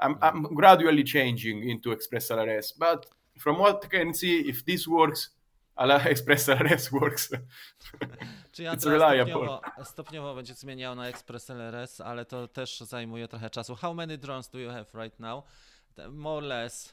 [0.00, 2.72] I'm I'm gradually changing into Express LRS.
[2.78, 3.06] But
[3.38, 5.30] from what I can see, if this works,
[5.76, 7.30] Ala- Express LRS works.
[8.52, 9.32] Czyli It's reliable.
[9.32, 13.76] stopniowo, stopniowo będzie zmieniał na Express LRS, ale to też zajmuje trochę czasu.
[13.76, 15.44] How many drones do you have right now?
[16.10, 16.92] More or less.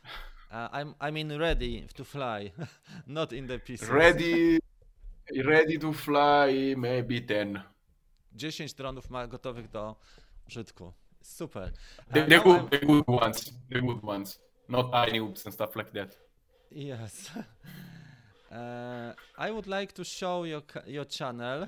[0.52, 2.52] Uh, I'm, I mean ready to fly,
[3.08, 3.90] not in the pieces.
[3.90, 4.60] ready
[5.46, 7.62] ready to fly maybe 10
[8.38, 9.96] 10 dronów ma gotowych do
[10.48, 10.94] użytku.
[11.22, 11.72] Super.
[12.14, 15.76] the, Uh, the good the good ones the good ones not tiny oops and stuff
[15.76, 16.18] like that
[16.72, 17.32] Yes.
[18.52, 21.68] Uh, I would like to show your, your channel.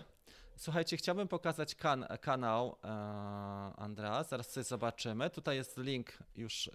[0.55, 4.23] Słuchajcie, chciałbym pokazać kan kanał uh, Andra.
[4.23, 5.29] Zaraz sobie zobaczymy.
[5.29, 6.73] Tutaj jest link, już uh,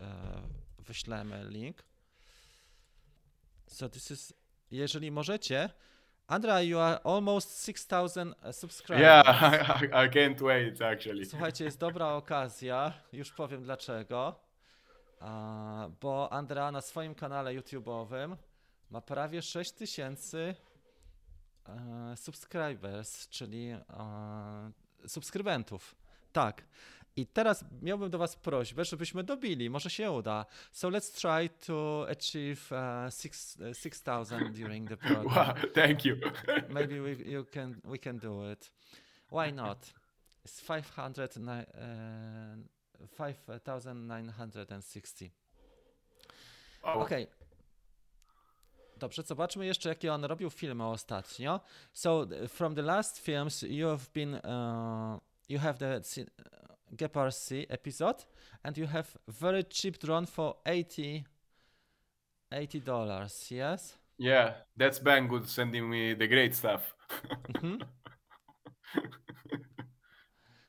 [0.79, 1.83] wyślemy link.
[3.67, 4.35] So this is,
[4.71, 5.71] jeżeli możecie.
[6.27, 9.01] Andra, you are almost 6000 subscribers.
[9.01, 14.41] yeah I, I can't wait actually Słuchajcie, jest dobra okazja, już powiem dlaczego.
[15.21, 18.37] A, bo Andra na swoim kanale YouTube'owym
[18.91, 20.55] ma prawie 6000 e,
[22.17, 23.81] subscribers, czyli e,
[25.09, 25.95] subskrybentów.
[26.33, 26.63] Tak.
[27.17, 30.47] I teraz miałbym do Was prośbę, żebyśmy dobili, może się uda.
[30.73, 32.79] So let's try to achieve uh,
[33.11, 35.27] six- uh, 6000 during the program.
[35.27, 36.17] wow thank you
[36.75, 38.73] Maybe we you can we can do it.
[39.33, 39.95] Why not?
[40.47, 41.57] It's 500 ni- uh,
[43.17, 45.31] 5960.
[46.83, 47.27] oh, Okej.
[48.99, 51.61] Dobrze, zobaczmy jeszcze jakie on robił filmy ostatnio.
[51.93, 56.01] So from the last films you have been uh, you have the
[56.93, 58.25] Gepard C episode
[58.63, 61.25] and you have very cheap drone for 80
[62.51, 63.99] 80 dollars, yes?
[64.19, 66.95] yeah that's banggood sending me the great stuff
[67.55, 67.79] Mhm.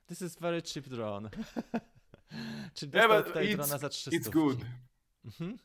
[0.08, 1.30] This is very cheap drone.
[2.82, 4.18] Yeah, dostał tutaj drona it's, za 300.
[4.20, 4.60] it's good
[5.26, 5.58] Mhm.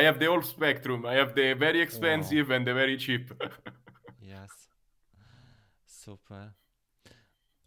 [0.00, 3.34] I have the whole spectrum i have the very expensive and the very cheap
[4.26, 4.68] Yes.
[5.86, 6.52] Super.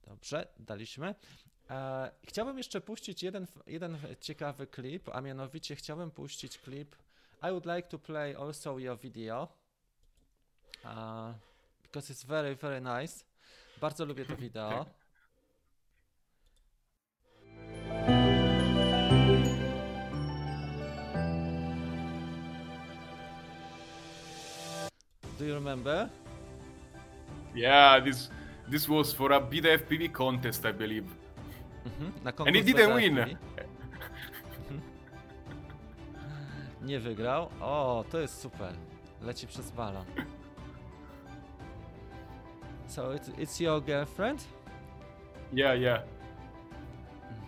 [0.04, 1.16] Dobrze, daliśmy.
[1.70, 6.96] E, chciałbym jeszcze puścić jeden, jeden ciekawy klip, a mianowicie chciałbym puścić klip
[7.44, 9.48] I would like to play also your video
[10.84, 11.34] uh,
[11.82, 13.26] because it's very, very nice.
[13.82, 14.86] Bardzo lubię to wideo.
[25.40, 26.10] Do you remember?
[27.56, 28.30] yeah this
[28.72, 31.08] this was for a beta fpv contest i believe
[31.86, 33.38] Mhm, na and he didn't win Mhm.
[36.82, 37.50] Nie wygrał.
[37.62, 38.74] O, to jest super.
[39.22, 40.06] Leci przez balon.
[42.88, 44.48] So it, it's your girlfriend?
[45.54, 46.02] yeah yeah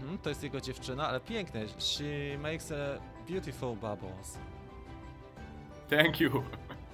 [0.01, 1.67] Mhm, to jest jego dziewczyna, ale piękne.
[1.79, 2.75] She makes a
[3.27, 4.37] beautiful bubbles.
[5.89, 6.43] Thank you.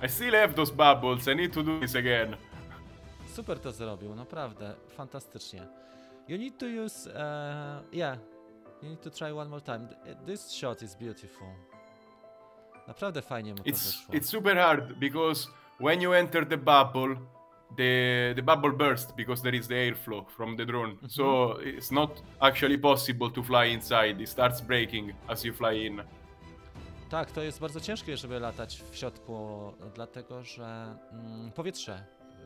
[0.02, 1.28] I still have those bubbles.
[1.28, 2.36] I need to do this again.
[3.28, 4.74] Super to zrobił, naprawdę.
[4.98, 5.68] Fantastycznie.
[6.28, 7.08] You need to use...
[7.10, 7.14] Uh,
[7.94, 8.18] yeah.
[8.84, 9.88] You need to try one more time.
[10.26, 11.48] This shot is beautiful.
[12.88, 14.16] Naprawdę fajnie mu to It's wyszło.
[14.16, 15.48] it's super hard because
[15.80, 17.16] when you enter the bubble,
[17.78, 20.98] the the bubble bursts because there is the airflow from the drone.
[21.08, 24.22] So it's not actually possible to fly inside.
[24.24, 26.02] It starts breaking as you fly in.
[27.10, 32.04] Tak, to jest bardzo ciężkie, żeby latać w środku, dlatego że mm, powietrze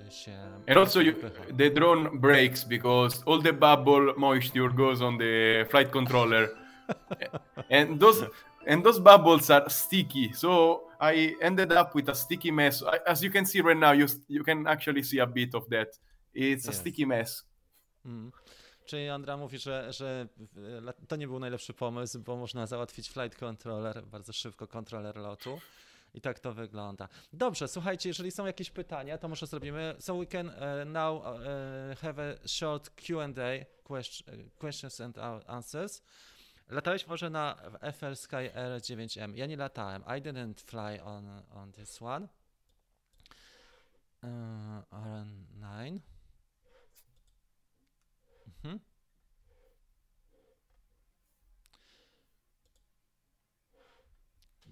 [0.09, 0.37] się.
[0.67, 1.43] And also, you, wypycha.
[1.57, 6.49] the drone breaks because all the bubble moisture goes on the flight controller,
[7.81, 8.25] and those
[8.67, 10.31] and those bubbles are sticky.
[10.35, 12.83] So I ended up with a sticky mess.
[12.83, 15.67] I, as you can see right now, you you can actually see a bit of
[15.69, 15.87] that.
[16.33, 16.77] It's a Yes.
[16.79, 17.43] sticky mess.
[18.05, 18.31] Mm.
[18.91, 20.27] Czyli Andra mówi, że, że
[20.57, 25.59] la- to nie był najlepszy pomysł, bo można załatwić flight controller, bardzo szybko kontroler lotu.
[26.13, 27.07] I tak to wygląda.
[27.33, 29.95] Dobrze, słuchajcie, jeżeli są jakieś pytania, to może zrobimy.
[29.99, 36.01] So we can uh, now uh, have a short Q&A, question, questions and answers.
[36.69, 37.55] Latałeś może na
[37.93, 39.35] FL Sky R9M.
[39.35, 40.01] Ja nie latałem.
[40.01, 42.27] I didn't fly on, on this one.
[44.23, 44.29] Uh,
[44.91, 45.99] RN9.
[48.63, 48.79] Mhm.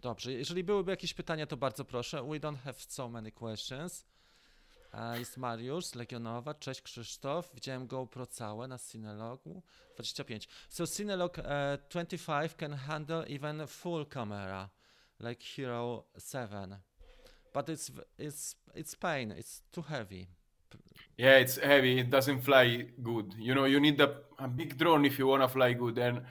[0.02, 2.24] Dobrze, jeżeli byłyby jakieś pytania, to bardzo proszę.
[2.24, 4.06] We don't have so many questions.
[4.94, 7.52] E, Jest Mariusz z Legionowa, cześć Krzysztof.
[7.56, 9.64] Widziałem GoPro całe na Cinelogu
[9.96, 10.48] 25.
[10.70, 14.70] So Cinelog e, 25 can handle even full camera,
[15.20, 16.76] like Hero 7.
[17.54, 20.28] But it's it's it's pain, it's too heavy.
[21.18, 22.00] Yeah, it's heavy.
[22.00, 23.34] It doesn't fly good.
[23.38, 25.98] You know, you need a, a big drone if you wanna fly good.
[25.98, 26.22] And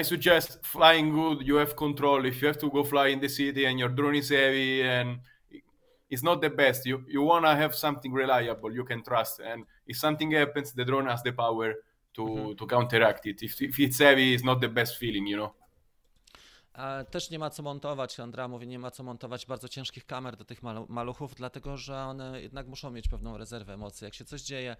[0.00, 1.46] I suggest flying good.
[1.46, 2.24] You have control.
[2.26, 5.20] If you have to go fly in the city and your drone is heavy and
[6.10, 6.86] it's not the best.
[6.86, 9.40] You you wanna have something reliable you can trust.
[9.40, 11.74] And if something happens, the drone has the power
[12.14, 13.42] to to counteract it.
[13.42, 15.28] If if it's heavy, it's not the best feeling.
[15.28, 15.54] You know.
[17.10, 20.44] Też nie ma co montować, Andra mówi, nie ma co montować bardzo ciężkich kamer do
[20.44, 24.42] tych malu- maluchów, dlatego że one jednak muszą mieć pewną rezerwę mocy, jak się coś
[24.42, 24.76] dzieje.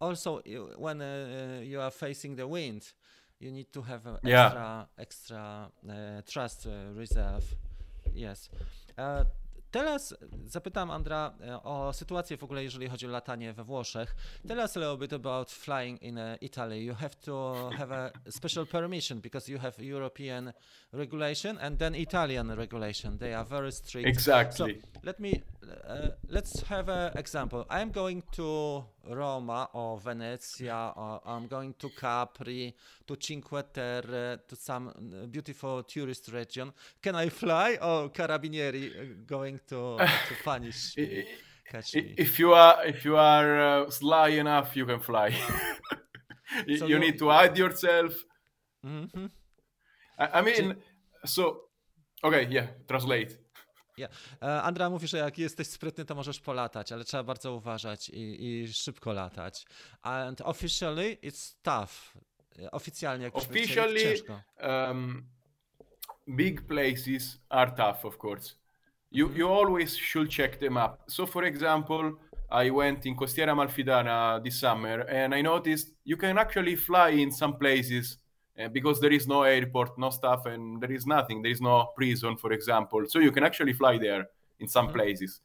[0.00, 0.42] Also,
[0.78, 2.94] when uh, you are facing the wind,
[3.42, 4.46] you need to have a Yeah.
[4.46, 7.44] extra, extra uh, trust uh, reserve.
[8.14, 8.50] Yes.
[8.98, 9.24] E,
[9.72, 10.14] Teraz
[10.46, 14.14] zapytam Andra e, o sytuację w ogóle, jeżeli chodzi o latanie we Włoszech.
[14.48, 16.84] Tell us a little bit about flying in uh, Italy.
[16.84, 20.52] You have to have a special permission because you have European
[20.92, 23.18] regulation and then Italian regulation.
[23.18, 24.08] They are very strict.
[24.08, 24.74] Exactly.
[24.74, 25.42] So let me
[25.88, 27.64] uh, let's have an example.
[27.70, 32.74] I'm going to Roma or Venezia or I'm going to Capri,
[33.06, 36.72] to Cinque Terre, to some uh, beautiful tourist region.
[37.02, 41.24] Can I fly or carabinieri uh, going to to punish me,
[41.70, 42.14] catch me?
[42.16, 45.34] If you are if you are uh, sly enough, you can fly.
[46.66, 48.12] You- So you you- need to hide yourself.
[48.84, 49.30] Mhm.
[50.18, 50.76] I, I mean,
[51.24, 51.62] so
[52.22, 52.66] okay, yeah.
[52.86, 53.38] Translate.
[53.98, 54.12] Yeah.
[54.42, 58.44] E, Andra mówi, że jak jesteś sprytny, to możesz polatać, ale trzeba bardzo uważać i,
[58.62, 59.66] i szybko latać.
[60.02, 62.14] And officially it's tough.
[62.72, 64.40] Oficjalnie, jak Officially, ciężko.
[64.90, 65.26] um,
[66.28, 68.54] big places are tough, of course.
[69.10, 69.40] You Mhm.
[69.40, 70.96] you always should check them up.
[71.06, 72.12] So, for example,
[72.66, 77.32] I went in Costiera Amalfitana this summer, and I noticed you can actually fly in
[77.32, 78.21] some places
[78.72, 81.42] because there is no airport, no stuff, and there is nothing.
[81.42, 83.04] There is no prison, for example.
[83.06, 84.28] So you can actually fly there
[84.60, 84.92] in some Mhm.
[84.92, 85.40] places.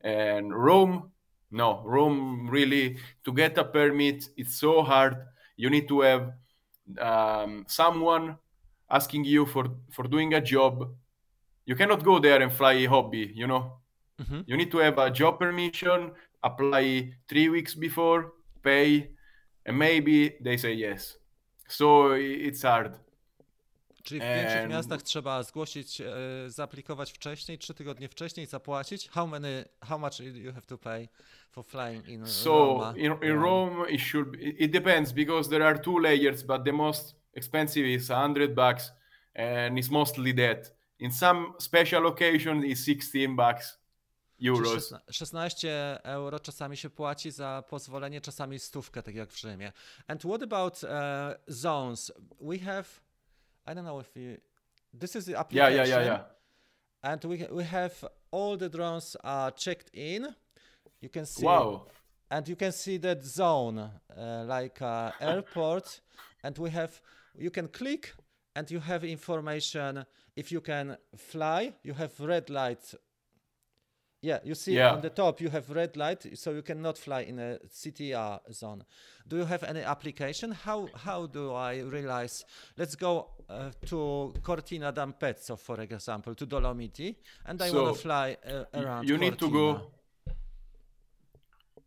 [0.00, 1.12] And Rome,
[1.50, 5.16] no, Rome really to get a permit, it's so hard.
[5.56, 6.32] You need to have
[7.00, 8.36] um, someone
[8.90, 10.94] asking you for for doing a job.
[11.64, 13.80] You cannot go there and fly a hobby, you know.
[14.20, 14.44] Mhm.
[14.46, 19.08] You need to have a job permission, apply three weeks before, pay,
[19.64, 21.16] and maybe they say yes.
[21.68, 23.00] So it's hard.
[24.02, 26.02] Czyli w większych miastach trzeba zgłosić,
[26.46, 29.08] zaaplikować wcześniej, trzy tygodnie wcześniej, zapłacić.
[29.08, 31.08] How many, how much you have to pay
[31.50, 32.94] for flying in So Roma?
[32.96, 36.72] in, in Rome, it should be, it depends because there are two layers, but the
[36.72, 38.92] most expensive is hundred bucks,
[39.34, 40.74] and it's mostly that.
[40.98, 43.83] In some special occasion, it's sixteen bucks Czyli
[44.48, 44.72] euros.
[44.74, 49.72] szesna- 16 euro czasami się płaci za pozwolenie, czasami stówkę, tak jak w Rzymie.
[50.06, 52.12] And what about e, zones?
[52.40, 52.84] We have,
[53.66, 54.36] I don't know if you,
[55.00, 55.76] this is the Yeah, application.
[55.76, 56.24] yeah, yeah, yeah.
[57.02, 57.90] And we, we have
[58.32, 60.34] all the drones are checked in.
[61.02, 61.86] You can see Wow.
[62.30, 66.00] and you can see that zone uh, like uh, airport
[66.42, 66.90] and we have
[67.38, 68.14] you can click
[68.54, 70.04] and you have information
[70.36, 72.94] if you can fly you have red light
[74.24, 74.94] yeah you see Yeah.
[74.94, 78.84] on the top you have red light so you cannot fly in a CTR zone.
[79.28, 80.52] Do you have any application?
[80.52, 82.44] How how do i realize?
[82.76, 83.12] Let's go
[83.48, 87.16] uh, to cortina d'ampezzo for example to dolomiti
[87.46, 89.90] and i want to fly uh, around you need to go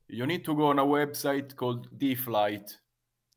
[0.10, 2.78] you need to go on a website called dflight.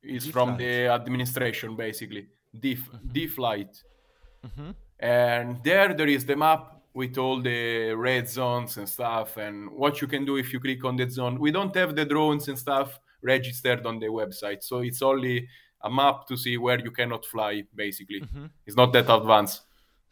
[0.02, 2.28] It's from the administration basically.
[2.58, 2.76] D,
[3.12, 3.82] dflight.
[4.98, 10.00] And there there is the map with all the red zones and stuff and what
[10.00, 12.58] you can do if you click on the zone we don't have the drones and
[12.58, 15.46] stuff registered on the website so it's only
[15.82, 18.22] a map to see where you cannot fly basically
[18.66, 19.62] it's not that advanced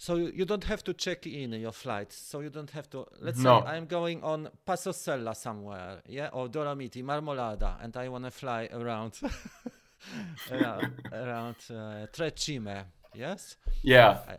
[0.00, 2.12] So you don't have to check in your flight.
[2.12, 2.98] So you don't have to.
[3.20, 3.60] Let's No.
[3.60, 8.30] say I'm going on Passo Sella somewhere, yeah, or Dolomiti, Marmolada, and I want to
[8.30, 9.18] fly around,
[10.52, 13.56] around, around uh, Trecime, yes.
[13.82, 14.38] yeah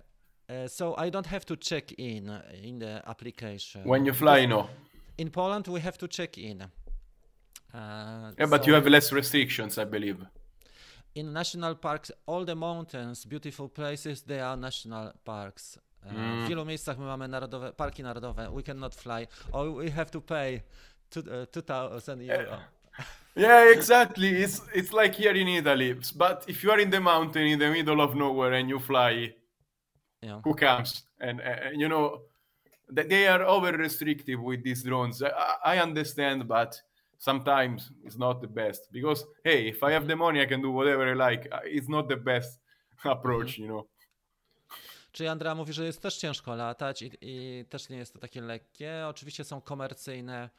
[0.50, 3.84] Uh, so I don't have to check in uh, in the application.
[3.84, 4.68] when you fly no
[5.18, 6.62] in Poland, we have to check in.
[7.74, 10.18] Uh, yeah but so you have less restrictions i believe
[11.16, 15.78] in national parks, all the mountains, beautiful places, they are national parks.
[15.78, 16.44] Uh, Mm.
[16.44, 18.50] W wielu miejscach my mamy narodowe, parki narodowe.
[18.52, 20.62] We cannot fly, or we have to pay
[21.10, 22.58] two, uh, 2000 euro.
[23.36, 24.28] Yeah, exactly.
[24.44, 25.96] It's it's like here in Italy.
[26.16, 29.34] But if you are in the mountain in the middle of nowhere and you fly,
[30.22, 30.42] Yeah.
[30.44, 31.04] who comes?
[31.20, 32.22] And uh, you know,
[32.96, 35.22] th- they are over restrictive with these drones.
[35.24, 35.30] I,
[35.76, 36.82] I understand, but
[37.18, 40.72] sometimes it's not the best because hey, if I have the money, I can do
[40.72, 41.48] whatever I like.
[41.52, 42.60] Uh, It's not the best
[43.06, 43.88] approach, you know.
[45.12, 48.42] Czyli Andrea mówi, że jest też ciężko latać i, i też nie jest to takie
[48.42, 49.06] lekkie.
[49.08, 50.50] Oczywiście są komercyjne.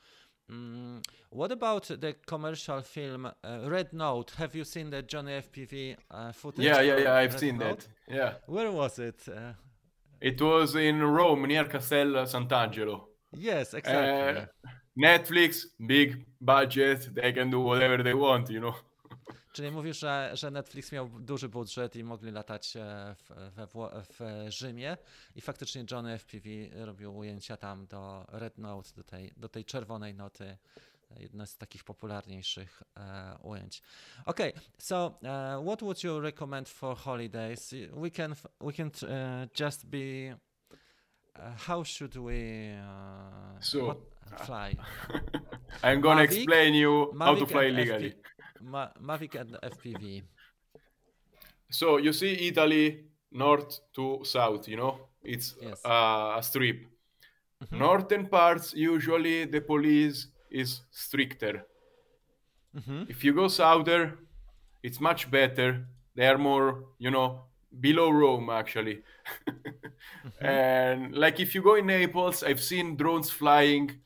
[0.50, 4.32] Mm, what about the commercial film uh, Red Note?
[4.36, 6.64] Have you seen the Johnny FPV uh, footage?
[6.64, 7.14] Yeah, yeah, yeah.
[7.14, 7.86] I've Red seen Note?
[8.08, 8.14] that.
[8.14, 9.20] Yeah, Where was it?
[9.28, 9.52] Uh,
[10.20, 13.02] it was in Rome near Castel Sant'Angelo.
[13.32, 14.42] yes, exactly.
[14.42, 14.46] Uh,
[14.98, 18.74] Netflix, big budget, they can do whatever they want, you know.
[19.52, 23.66] Czyli mówisz, że, że Netflix miał duży budżet i mogli latać e, w, we
[24.02, 24.96] w Rzymie
[25.36, 26.48] i faktycznie Johnny FPV
[26.84, 30.56] robił ujęcia tam do Red Note, do tej, do tej czerwonej noty.
[31.16, 33.82] Jedne z takich popularniejszych e, ujęć.
[34.24, 37.74] Okay, so uh, what would you recommend for holidays?
[37.92, 40.36] We can we can uh, just be.
[41.36, 42.40] Uh, how should we
[43.60, 43.96] So,
[44.44, 44.76] fly?
[45.82, 48.10] I'm gonna Mavic, explain you how to Mavic fly legally.
[48.10, 50.22] FP Ma- Mavic and FPV.
[51.70, 55.84] So you see Italy north to south, you know, it's Yes.
[55.84, 56.86] uh, a strip.
[57.70, 61.66] Northern parts usually the police is stricter.
[63.08, 64.18] If you go souther,
[64.82, 65.86] it's much better.
[66.14, 67.44] They are more, you know,
[67.80, 69.02] below Rome actually.
[70.40, 74.00] and like if you go in Naples, I've seen drones flying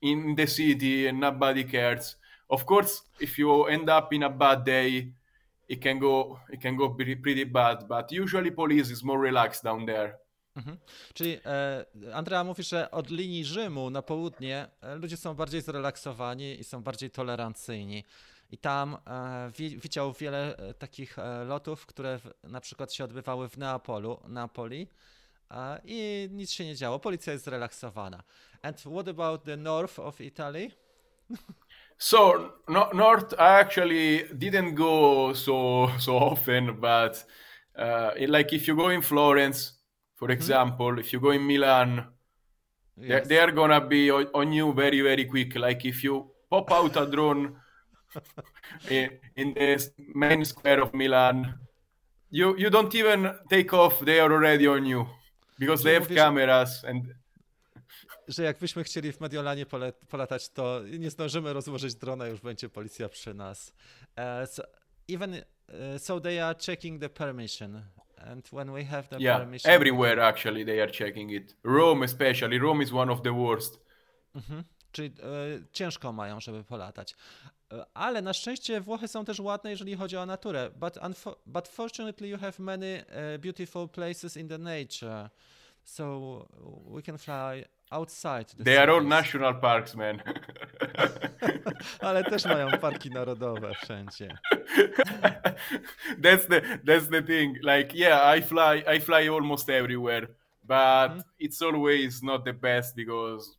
[0.00, 2.16] in the city and nobody cares.
[2.54, 5.12] Of course, if you end up in a bad day,
[5.68, 7.88] it can go it can go pretty, pretty bad.
[7.88, 10.18] But usually police is more relaxed down there.
[11.14, 11.84] Czyli e,
[12.14, 16.82] Andrea mówi, że od linii Rzymu na południe e, ludzie są bardziej zrelaksowani i są
[16.82, 18.04] bardziej tolerancyjni.
[18.50, 23.04] I tam e, wi- widział wiele e, takich e, lotów, które w, na przykład się
[23.04, 24.88] odbywały w Neapolu, Napoli
[25.84, 26.98] i nic się nie działo.
[26.98, 28.22] Policja jest zrelaksowana.
[28.62, 30.70] And what about the north of Italy?
[32.10, 37.24] So no, north, I actually didn't go so so often, but
[37.76, 39.58] uh, it- like if you go in Florence,
[40.16, 42.06] for example, if you go in Milan,
[42.96, 43.28] they, Yes.
[43.28, 45.56] they are gonna be on, on you very very quick.
[45.56, 47.56] Like if you pop out a drone
[48.88, 51.54] in, in the main square of Milan,
[52.30, 55.06] you you don't even take off; they are already on you
[55.58, 57.12] because they have cameras and
[58.28, 59.66] że jakbyśmy chcieli w Mediolanie
[60.08, 63.72] polatać, to nie zdążymy rozłożyć drona, już będzie policja przy nas.
[64.16, 64.62] Uh, so,
[65.08, 65.42] even uh,
[65.98, 67.82] so they are checking the permission.
[68.16, 69.70] And when we have the yeah, permission...
[69.70, 71.56] everywhere actually they are checking it.
[71.64, 72.58] Rome especially.
[72.58, 73.80] Rome is one of the worst.
[74.92, 75.12] Czyli e,
[75.72, 77.14] ciężko mają, żeby polatać.
[77.94, 80.70] Ale na szczęście Włochy są też ładne, jeżeli chodzi o naturę.
[80.70, 80.98] But,
[81.46, 85.30] but fortunately you have many e, beautiful places in the nature.
[85.84, 86.48] So
[86.86, 87.64] we can fly
[87.94, 89.10] outside the They are all cities.
[89.10, 90.22] national parks, man.
[92.00, 94.38] Ale też mają parki narodowe wszędzie.
[96.22, 97.56] that's the that's the thing.
[97.62, 100.26] Like, yeah, I fly I fly almost everywhere,
[100.64, 101.22] but mhm.
[101.38, 103.56] it's always not the best because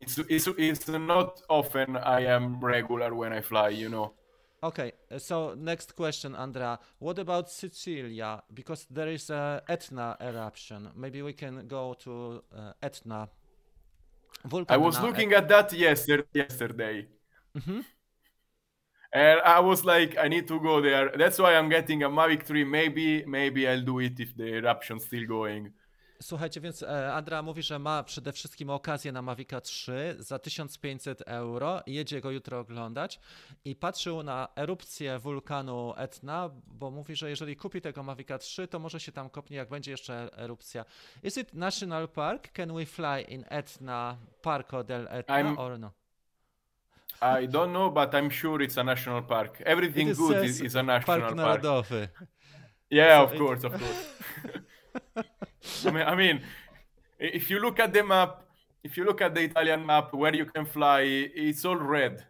[0.00, 3.70] it's it's it's not often I am regular when I fly.
[3.70, 4.12] You know.
[4.66, 6.80] Okay, uh, so next question, Andrea.
[6.98, 8.42] What about Sicilia?
[8.52, 10.88] Because there is a Etna eruption.
[10.96, 13.28] Maybe we can go to uh, Etna.
[14.68, 16.24] I was looking at that yesterday.
[16.34, 17.06] Yesterday.
[19.12, 21.12] And I was like, I need to go there.
[21.16, 22.64] That's why I'm getting a Mavic 3.
[22.64, 25.72] Maybe, maybe I'll do it if the eruption's still going.
[26.22, 31.22] Słuchajcie, więc e, Andra mówi, że ma przede wszystkim okazję na Mavica 3 za 1500
[31.26, 31.82] euro.
[31.86, 33.20] Jedzie go jutro oglądać
[33.64, 38.78] i patrzył na erupcję wulkanu Etna, bo mówi, że jeżeli kupi tego Mavica 3, to
[38.78, 40.84] może się tam kopnie, jak będzie jeszcze erupcja.
[41.22, 42.52] Is it National Park?
[42.52, 45.92] Can we fly in Etna, Parco del Etna I'm- or no?
[47.22, 49.60] I don't know, but I'm sure it's a national park.
[49.64, 51.36] Everything It good is, is a national Park park.
[51.36, 52.08] Narodowy.
[52.90, 54.06] Yeah, So of it- course, of course.
[55.88, 56.40] I mean, I mean,
[57.20, 58.42] i- if you look at the map,
[58.84, 62.26] if you look at the Italian map where you can fly, it's all red.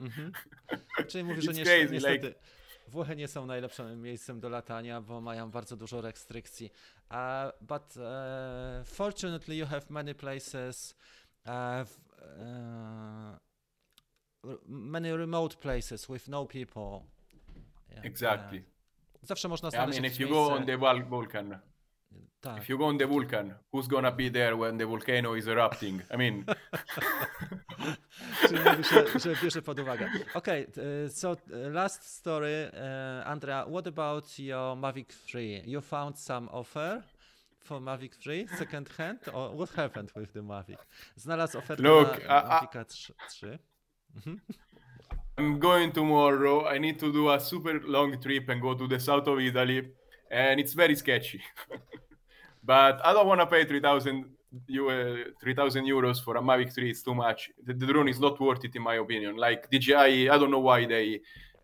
[0.00, 0.32] Mhm.
[1.08, 2.34] Czyli mówi, że niestety like-
[2.88, 6.70] Włochy nie są najlepszym miejscem do latania, bo mają bardzo dużo restrykcji.
[7.10, 7.16] Uh,
[7.60, 10.94] but uh, fortunately you have many places,
[11.46, 11.88] uh,
[14.68, 17.02] many remote places with no people.
[17.90, 18.62] Yeah, Exactly.
[19.22, 20.78] Zawsze można I znaleźć mean, jakieś if you go on the
[21.08, 21.58] vulcan,
[22.40, 22.58] tak.
[22.58, 26.02] if you go on the vulcan, who's gonna be there when the volcano is erupting?
[26.10, 26.44] I mean,
[28.48, 30.10] Czyli mówi, że, że bierze pod uwagę.
[30.34, 35.62] Okay, uh, so last story, uh, Andrea, what about your Mavic 3?
[35.66, 37.02] You found some offer
[37.64, 40.86] for Mavic 3 second hand or what happened with the Mavic?
[41.16, 43.14] Znalazł ofertę Look, na Mavica 3.
[43.30, 43.58] 3.
[45.38, 46.66] I'm going tomorrow.
[46.76, 49.82] I need to do a super long trip and go to the south of Italy,
[50.30, 51.40] and it's very sketchy.
[52.64, 54.24] but I don't want to pay 3,000
[54.68, 56.90] eu- uh, 3,000 euros for a Mavic 3.
[56.90, 57.50] It's too much.
[57.64, 59.36] The, the drone is not worth it, in my opinion.
[59.36, 61.20] Like DJI, I don't know why they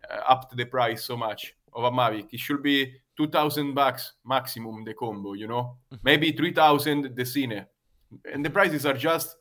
[0.09, 2.27] uh, upped the price so much of a Mavic.
[2.31, 5.77] It should be 2,000 bucks maximum the combo, you know?
[6.03, 7.65] Maybe 3,000 the Cine.
[8.31, 9.35] And the prices are just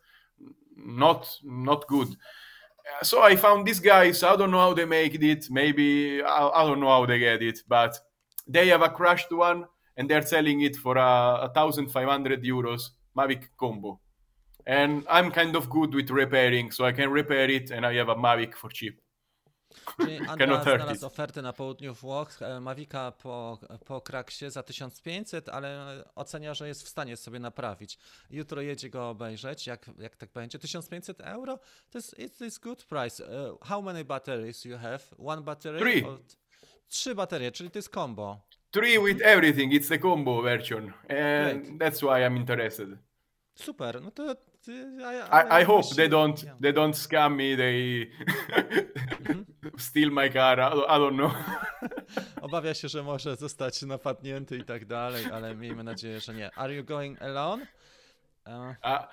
[0.76, 2.08] not not good.
[2.08, 4.22] Uh, so I found these guys.
[4.22, 5.50] I don't know how they make it.
[5.50, 7.98] Maybe I, I don't know how they get it, but
[8.46, 9.66] they have a crashed one
[9.96, 14.00] and they're selling it for a, a thousand five hundred euros Mavic combo.
[14.66, 18.08] And I'm kind of good with repairing, so I can repair it, and I have
[18.08, 19.00] a Mavic for cheap.
[19.98, 21.04] Hurt znalazł it.
[21.04, 26.84] ofertę na południu Włoch, e, Mavica po, po kraksie za 1500, ale ocenia, że jest
[26.84, 27.98] w stanie sobie naprawić.
[28.30, 30.58] Jutro jedzie go obejrzeć, jak, jak tak będzie.
[30.58, 31.58] 1500 euro?
[31.90, 33.26] To jest it is good price.
[33.26, 35.00] E, How many batteries you have?
[35.18, 35.78] One battery?
[35.78, 36.04] Three.
[36.04, 36.18] Or-
[36.92, 38.40] Trzy baterie, czyli to jest combo.
[38.70, 39.72] Three with everything.
[39.72, 41.78] It's the combo version, and Great.
[41.78, 42.98] that's why I'm interested.
[43.54, 44.36] Super, no to...
[45.32, 47.56] I, I hope they don't they don't scam me.
[47.56, 48.10] They
[49.78, 50.60] steal my car.
[50.60, 51.32] I don't, know.
[52.42, 56.54] Obawia się, że może zostać napadnięty i tak dalej, ale miejmy nadzieję, że nie.
[56.54, 57.66] Are you going alone?
[58.46, 59.06] E, Uh,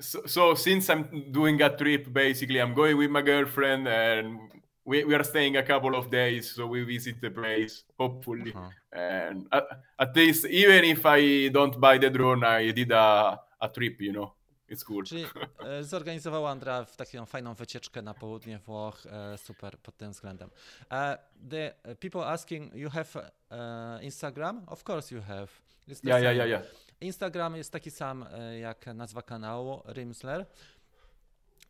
[0.00, 4.38] so, so since I'm doing a trip, basically, I'm going with my girlfriend, and
[4.84, 6.50] we, we are staying a couple of days.
[6.50, 8.52] So we visit the place, hopefully.
[8.54, 8.70] Aha.
[8.92, 9.64] And at,
[9.98, 14.00] at least, even if I don't buy the drone, I did a, a trip.
[14.00, 14.32] You know,
[14.68, 15.04] it's cool.
[15.04, 15.26] Czyli
[15.66, 19.06] e, zorganizował Andra w taką fajną wycieczkę na południe Włoch.
[19.06, 20.50] E, super pod tym względem.
[20.92, 21.18] E,
[21.50, 24.62] the uh, people asking, you have e, Instagram?
[24.66, 25.48] Of course you have.
[25.88, 26.62] It's Yeah, yeah, yeah, yeah.
[27.00, 30.46] Instagram jest taki sam e, jak nazwa kanału, Rimsler.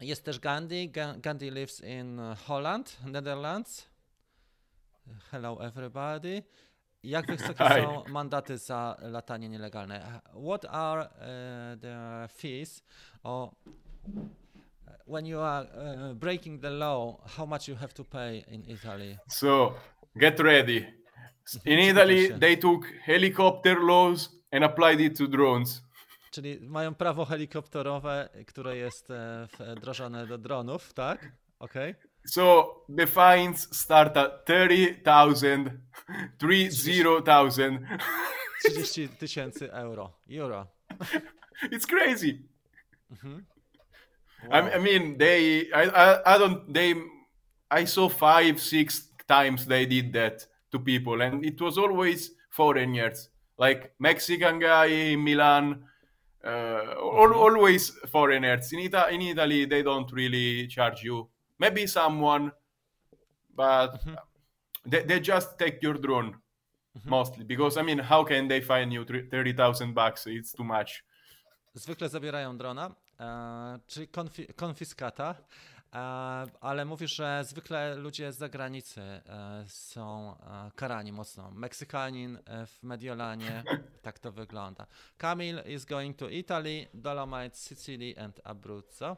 [0.01, 0.93] Jest też Gandhi.
[1.17, 3.87] Gandhi lives in Holland, Netherlands.
[5.31, 6.43] Hello everybody.
[7.03, 7.83] Jak wysokie Hi.
[7.83, 10.21] są mandaty za latanie nielegalne?
[10.35, 12.83] What are uh, the fees
[13.23, 13.51] or
[15.07, 19.19] when you are uh, breaking the law, how much you have to pay in Italy?
[19.29, 19.75] So
[20.17, 20.87] get ready.
[21.65, 25.83] In Italy, they took helicopter laws and applied it to drones.
[26.35, 31.33] Czyli mają prawo helikopterowe, które jest e, wdrożone do dronów, tak?
[31.59, 31.95] Okej.
[32.27, 35.71] So the fines start at 30,000,
[36.39, 37.79] 30,000.
[38.65, 40.13] 30 tysięcy euro.
[40.31, 40.67] Euro.
[41.73, 42.43] it's crazy.
[43.11, 43.45] Mhm.
[44.51, 46.95] I, I mean, they, I, I, I don't, they,
[47.71, 53.31] I saw five, six times they did that to people, and it was always foreigners,
[53.59, 55.85] like Mexican guy in Milan,
[56.45, 58.73] uh, al- always foreigners.
[58.73, 61.29] In, Ita- in Italy, they don't really charge you.
[61.59, 62.51] Maybe someone,
[63.57, 64.05] but
[64.87, 66.35] they, they just take your drone
[67.05, 70.27] mostly because I mean, how can they fine you thirty thousand bucks?
[70.27, 71.05] It's too much.
[71.75, 72.91] Zwykle zabierają drona,
[73.87, 75.35] czyli konfi- konfiskata,
[76.61, 81.51] ale mówisz, że zwykle ludzie z zagranicy e, są e, karani mocno.
[81.51, 83.63] Meksykanin e, w Mediolanie,
[84.03, 84.87] tak to wygląda.
[85.19, 89.17] Kamil is going to Italy, Dolomites, Sicily and Abruzzo.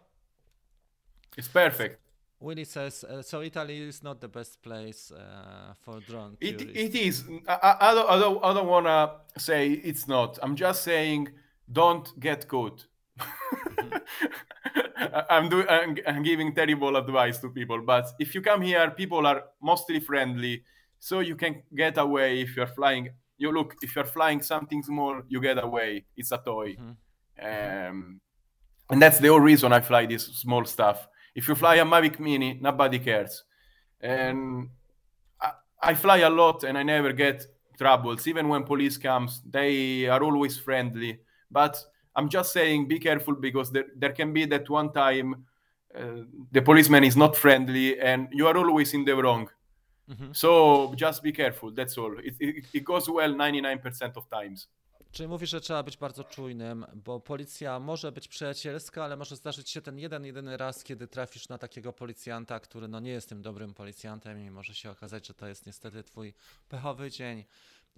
[1.39, 2.07] It's perfect.
[2.41, 6.95] Willie says, uh, so Italy is not the best place uh, for drone It, it
[6.95, 7.25] is.
[7.49, 10.39] I, I- don't, I don't, I don't want to say it's not.
[10.43, 11.29] I'm just saying
[11.73, 12.87] don't get caught.
[15.31, 19.27] I'm doing I'm, I'm giving terrible advice to people, but if you come here, people
[19.27, 20.63] are mostly friendly,
[20.99, 23.11] so you can get away if you're flying.
[23.39, 26.05] You look if you're flying something small, you get away.
[26.17, 26.77] It's a toy,
[27.43, 28.21] um,
[28.91, 31.09] and that's the whole reason I fly this small stuff.
[31.35, 33.45] If you fly a Mavic Mini, nobody cares,
[34.01, 34.69] and
[35.41, 35.53] I,
[35.83, 37.45] I fly a lot and I never get
[37.79, 38.27] troubles.
[38.27, 41.79] Even when police comes, they are always friendly, but
[42.17, 45.35] I'm just saying, be careful because there, there can be that one time
[45.95, 49.51] uh, the policeman is not friendly and you are always in the wrong.
[50.33, 51.73] So just be careful.
[51.73, 52.19] That's all.
[52.19, 54.69] It, it, it goes well 99% of times.
[55.13, 59.71] Czyli mówisz, że trzeba być bardzo czujnym, bo policja może być przyjacielska, ale może zdarzyć
[59.71, 63.43] się ten jeden, jedyny raz, kiedy trafisz na takiego policjanta, który no nie jest tym
[63.43, 66.35] dobrym policjantem i może się okazać, że to jest niestety twój
[66.69, 67.45] pechowy dzień.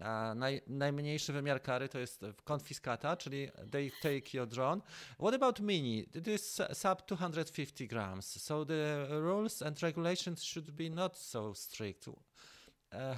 [0.01, 4.83] A naj, najmniejszy wymiar kary to jest konfiskata, czyli they take your drone.
[5.19, 5.99] What about mini?
[6.15, 12.09] It is sub 250 grams, so the rules and regulations should be not so strict.
[12.09, 12.15] Uh,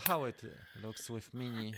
[0.07, 0.43] how it
[0.83, 1.72] looks with mini?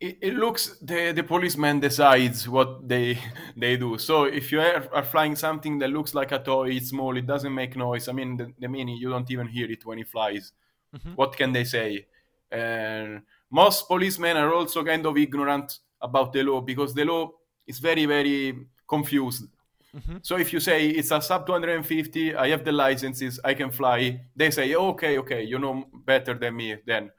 [0.00, 3.18] It, it looks the, the policeman decides what they
[3.56, 3.96] they do.
[3.98, 7.26] So if you are, are flying something that looks like a toy, it's small, it
[7.26, 8.06] doesn't make noise.
[8.06, 10.52] I mean, the, the mini you don't even hear it when it flies.
[11.14, 12.06] What can they say?
[12.50, 17.30] And most policemen are also kind of ignorant about the law because the law
[17.66, 19.46] is very very confused.
[19.96, 20.16] Mm-hmm.
[20.22, 24.20] So if you say it's a sub 250, I have the licenses, I can fly.
[24.34, 27.10] They say, okay, okay, you know better than me then.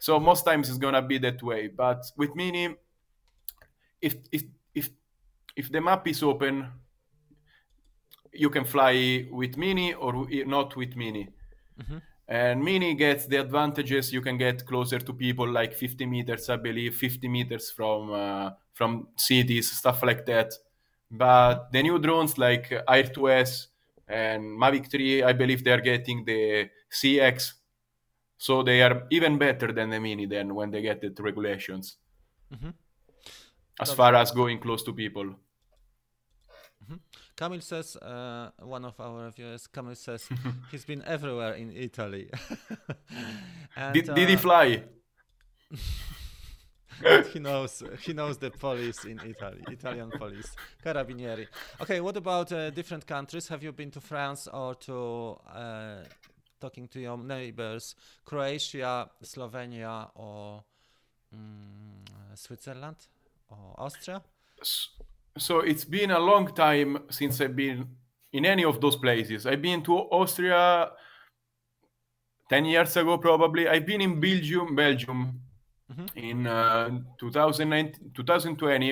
[0.00, 1.68] So most times it's gonna be that way.
[1.68, 2.74] But with Mini,
[4.00, 4.42] if if
[4.74, 4.90] if
[5.56, 6.68] if the map is open,
[8.32, 11.28] you can fly with Mini or not with Mini.
[11.80, 11.98] Mm-hmm.
[12.28, 14.12] And Mini gets the advantages.
[14.12, 18.50] You can get closer to people, like 50 meters, I believe, 50 meters from uh,
[18.74, 20.52] from cities, stuff like that.
[21.10, 23.68] But the new drones like Air 2S
[24.06, 27.54] and Mavic 3, I believe they are getting the CX
[28.38, 31.96] so they are even better than the mini then when they get the regulations.
[33.80, 35.34] As far as going close to people
[37.38, 40.28] Kamil says, uh, one of our viewers, Kamil says,
[40.72, 42.28] he's been everywhere in Italy.
[43.76, 44.82] and, did, did he uh, fly
[47.32, 51.46] he knows he knows the police in Italy, Italian police, carabinieri.
[51.80, 53.46] Okay, what about uh, different countries?
[53.48, 55.98] Have you been to France or to uh,
[56.60, 60.64] talking to your neighbors, Croatia, Slovenia, or
[61.32, 62.96] mm, Switzerland,
[63.48, 64.22] or Austria?
[64.60, 64.88] S-
[65.38, 67.86] so it's been a long time since i've been
[68.32, 69.46] in any of those places.
[69.46, 70.90] I've been to austria
[72.50, 73.66] 10 years ago probably.
[73.68, 75.40] I've been in belgium belgium
[76.14, 78.90] in uh, 2020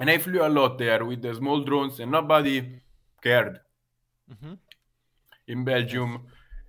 [0.00, 2.80] and i flew a lot there with the small drones and nobody
[3.22, 3.60] cared.
[5.48, 6.20] In belgium.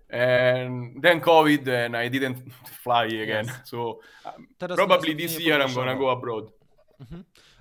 [0.09, 2.51] And then covid and i didn't
[2.83, 3.45] fly again.
[3.45, 3.61] Yes.
[3.65, 6.49] so um, probably this year i'm gonna go abroad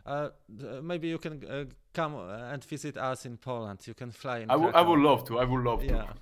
[0.08, 2.16] Uh, maybe you can uh, come
[2.52, 3.86] and visit us in Poland.
[3.86, 6.14] You can fly in I, w- I would love to i would love to Yeah,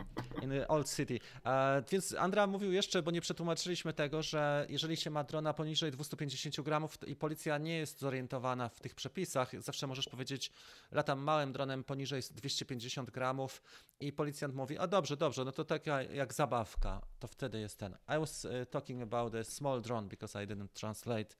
[0.43, 1.21] in the old city.
[1.47, 5.91] E, więc Andra mówił jeszcze, bo nie przetłumaczyliśmy tego, że jeżeli się ma drona poniżej
[5.91, 10.53] 250 gramów i policja nie jest zorientowana w tych przepisach, zawsze możesz powiedzieć,
[10.93, 13.63] latam małym dronem poniżej 250 gramów
[14.01, 17.97] i policjant mówi, a dobrze, dobrze, no to taka jak zabawka, to wtedy jest ten.
[18.17, 21.37] I was uh, talking about a small drone because I didn't translate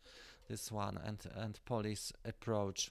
[0.47, 2.91] this one and, and police approach.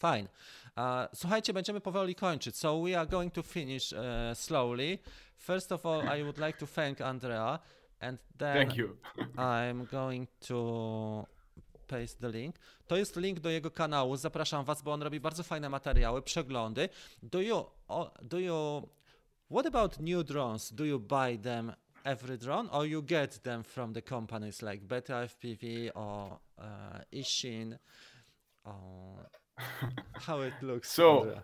[0.00, 0.28] Fine.
[0.76, 2.56] Uh, słuchajcie, będziemy powoli kończyć.
[2.56, 3.98] So we are going to finish uh,
[4.34, 4.98] slowly.
[5.36, 7.58] First of all, I would like to thank Andrea,
[8.00, 8.96] and then thank you
[9.36, 11.26] I'm going to
[11.86, 12.56] paste the link.
[12.86, 14.16] To jest link do jego kanału.
[14.16, 16.88] Zapraszam was, bo on robi bardzo fajne materiały, przeglądy.
[17.22, 17.64] Do you,
[18.22, 18.88] do you,
[19.50, 20.72] what about new drones?
[20.72, 21.72] Do you buy them
[22.04, 27.78] every drone, or you get them from the companies like Beta FPV or uh, Ishin?
[28.64, 29.26] Or
[30.14, 30.90] how it looks?
[30.90, 31.40] So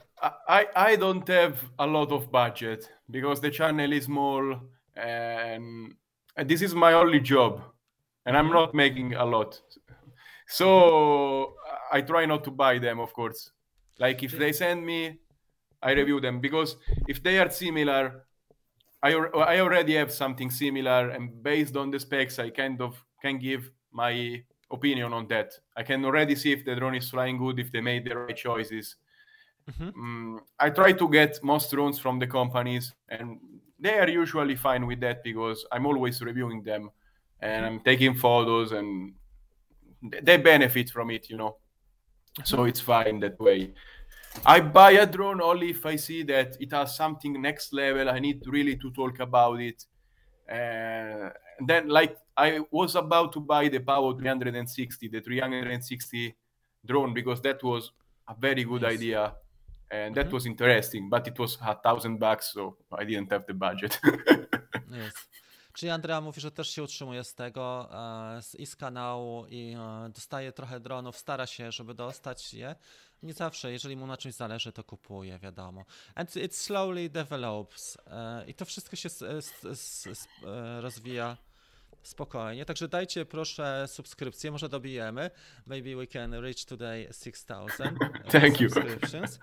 [0.49, 4.61] I, I don't have a lot of budget because the channel is small
[4.95, 5.95] and,
[6.37, 7.63] and this is my only job
[8.25, 9.61] and I'm not making a lot.
[10.49, 11.55] So
[11.93, 13.51] I try not to buy them of course.
[13.99, 15.19] Like if they send me
[15.83, 16.77] I review them because
[17.07, 18.26] if they are similar
[19.03, 23.39] I, I already have something similar and based on the specs I kind of can
[23.39, 25.53] give my opinion on that.
[25.77, 28.37] I can already see if the drone is flying good if they made the right
[28.37, 28.97] choices.
[29.81, 33.39] Mm, I try to get most drones from the companies, and
[33.79, 36.91] they are usually fine with that because I'm always reviewing them
[37.41, 39.15] and I'm taking photos, and
[40.23, 41.57] they benefit from it, you know.
[42.45, 43.73] so it's fine that way.
[44.45, 48.09] I buy a drone only if I see that it has something next level.
[48.09, 49.85] I need really to talk about it.
[50.49, 51.31] Uh,
[51.67, 56.35] then, like, I was about to buy the Power 360, the 360
[56.85, 57.91] drone, because that was
[58.29, 59.35] a very good idea,
[59.91, 60.33] and that Mhm.
[60.35, 61.11] was interesting.
[61.11, 64.01] But it was a thousand bucks, so I didn't have the budget.
[64.91, 65.29] Jest.
[65.73, 67.89] Czyli Andrea mówi, że też się utrzymuje z tego
[68.41, 69.77] z, i z kanału i
[70.15, 72.75] dostaje trochę dronów, stara się, żeby dostać je.
[73.23, 75.85] Nie zawsze, jeżeli mu na czymś zależy, to kupuje, wiadomo.
[76.15, 77.99] And it slowly develops.
[78.07, 80.09] E, I to wszystko się s,
[80.45, 81.37] e, rozwija
[82.07, 82.65] spokojnie.
[82.65, 85.31] Także dajcie proszę subskrypcję, może dobijemy.
[85.67, 87.95] Maybe we can reach today 6000
[88.33, 88.71] Thank you.
[88.71, 89.39] subscriptions.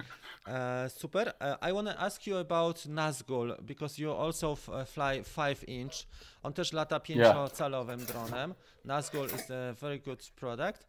[0.47, 1.27] Uh, super.
[1.27, 4.55] Uh, I want to ask you about Nazgul because you also
[4.85, 5.93] fly 5 inch.
[6.43, 8.53] On też lata pięciocalowym dronem.
[8.85, 10.87] Nazgul is a very good product.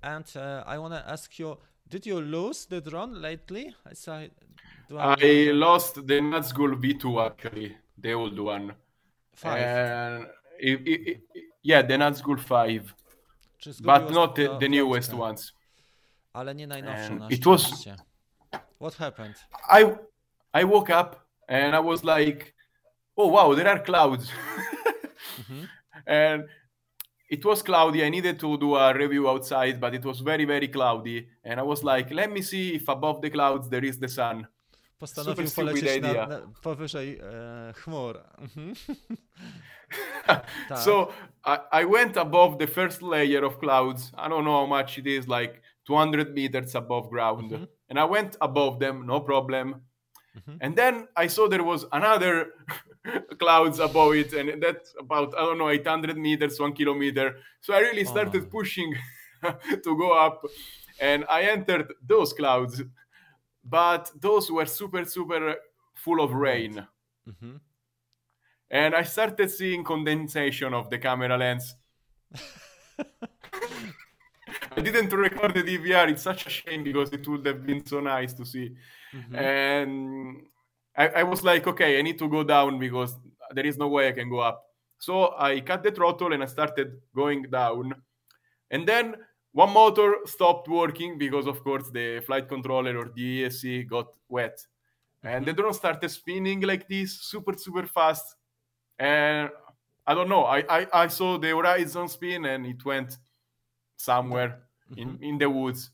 [0.00, 1.56] And uh, I want to ask you,
[1.88, 3.74] did you lose the drone lately?
[3.84, 4.32] I saw it-
[4.90, 8.74] I lost the Nazgul V2 actually, the old one.
[9.34, 9.62] Five.
[9.62, 10.26] And
[10.60, 11.20] it, it, it,
[11.62, 12.94] yeah, the Nazgul 5,
[13.80, 15.52] but not the, the newest ones.
[16.34, 17.86] Ale nie najnowszą And na it was-.
[18.78, 19.34] What happened?
[19.68, 19.84] I
[20.54, 21.16] I woke up
[21.48, 22.54] and I was like,
[23.16, 24.30] oh wow, there are clouds.
[25.38, 25.68] Mhm.
[26.06, 26.44] and
[27.28, 28.04] it was cloudy.
[28.04, 31.28] I needed to do a review outside, but it was very, very cloudy.
[31.44, 34.46] And I was like, let me see if above the clouds there is the sun.
[34.98, 36.26] Postanowił stupid polecieć na, idea.
[36.26, 38.20] na, powyżej e, chmur.
[38.38, 38.74] Mhm.
[40.68, 40.78] tak.
[40.78, 41.08] So
[41.44, 44.12] I, I went above the first layer of clouds.
[44.14, 47.50] I don't know how much it is, like 200 meters above ground.
[47.52, 47.66] Mhm.
[47.88, 49.85] And I went above them, no problem.
[50.36, 50.58] Mhm.
[50.60, 52.52] And then I saw there was another
[53.38, 57.36] clouds above it, and that's about I don't know 800 meters, one kilometer.
[57.60, 58.50] So I really started Oh.
[58.50, 58.94] pushing
[59.84, 60.42] to go up,
[61.00, 62.82] and I entered those clouds,
[63.64, 65.56] but those were super super
[65.94, 66.86] full of rain,
[67.28, 67.60] Mhm.
[68.70, 71.76] and I started seeing condensation of the camera lens.
[74.76, 76.08] I didn't record the DVR.
[76.10, 78.76] It's such a shame because it would have been so nice to see.
[79.12, 79.36] Mhm.
[79.36, 80.46] And
[80.96, 83.16] I, I was like, okay, I need to go down because
[83.52, 84.62] there is no way I can go up.
[84.98, 87.94] So I cut the throttle and I started going down.
[88.70, 89.14] And then
[89.52, 94.58] one motor stopped working because, of course, the flight controller or the ESC got wet.
[95.22, 98.36] And the drone started spinning like this, super, super fast.
[98.98, 99.50] And
[100.06, 103.16] I don't know, I, I, I saw the horizon spin and it went
[103.96, 104.65] somewhere
[104.96, 105.92] in, in the woods.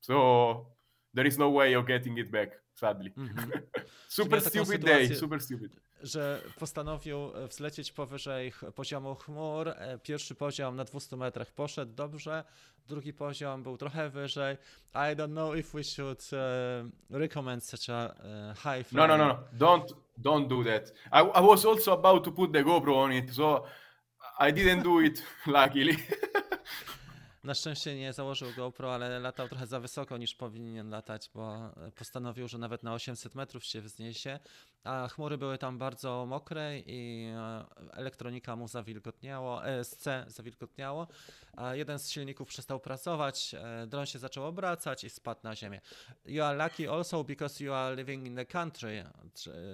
[0.00, 0.66] So
[1.14, 3.12] there is no way of getting it back, sadly.
[3.16, 3.50] Mhm.
[4.08, 5.76] Super stupid day, sytuację- super stupid.
[6.02, 9.68] że postanowił e, wzlecieć powyżej poziomu chmur.
[9.68, 12.44] E, Pierwszy poziom na 200 metrach poszedł dobrze,
[12.88, 14.56] drugi poziom był trochę wyżej.
[14.94, 19.26] I don't know if we should uh, recommend such a uh, high No, no, no,
[19.28, 20.92] no, don't don't do that.
[21.12, 23.64] I, I was also about to put the GoPro on it, so
[24.38, 25.96] I didn't do it, luckily.
[27.44, 32.48] Na szczęście nie założył GoPro, ale latał trochę za wysoko niż powinien latać, bo postanowił,
[32.48, 34.38] że nawet na 800 metrów się wzniesie,
[34.84, 41.06] a chmury były tam bardzo mokre i e, elektronika mu zawilgotniało, ESC zawilgotniało,
[41.56, 45.80] a jeden z silników przestał pracować, e, dron się zaczął obracać i spadł na ziemię.
[46.26, 49.04] You are lucky also because you are living in the country.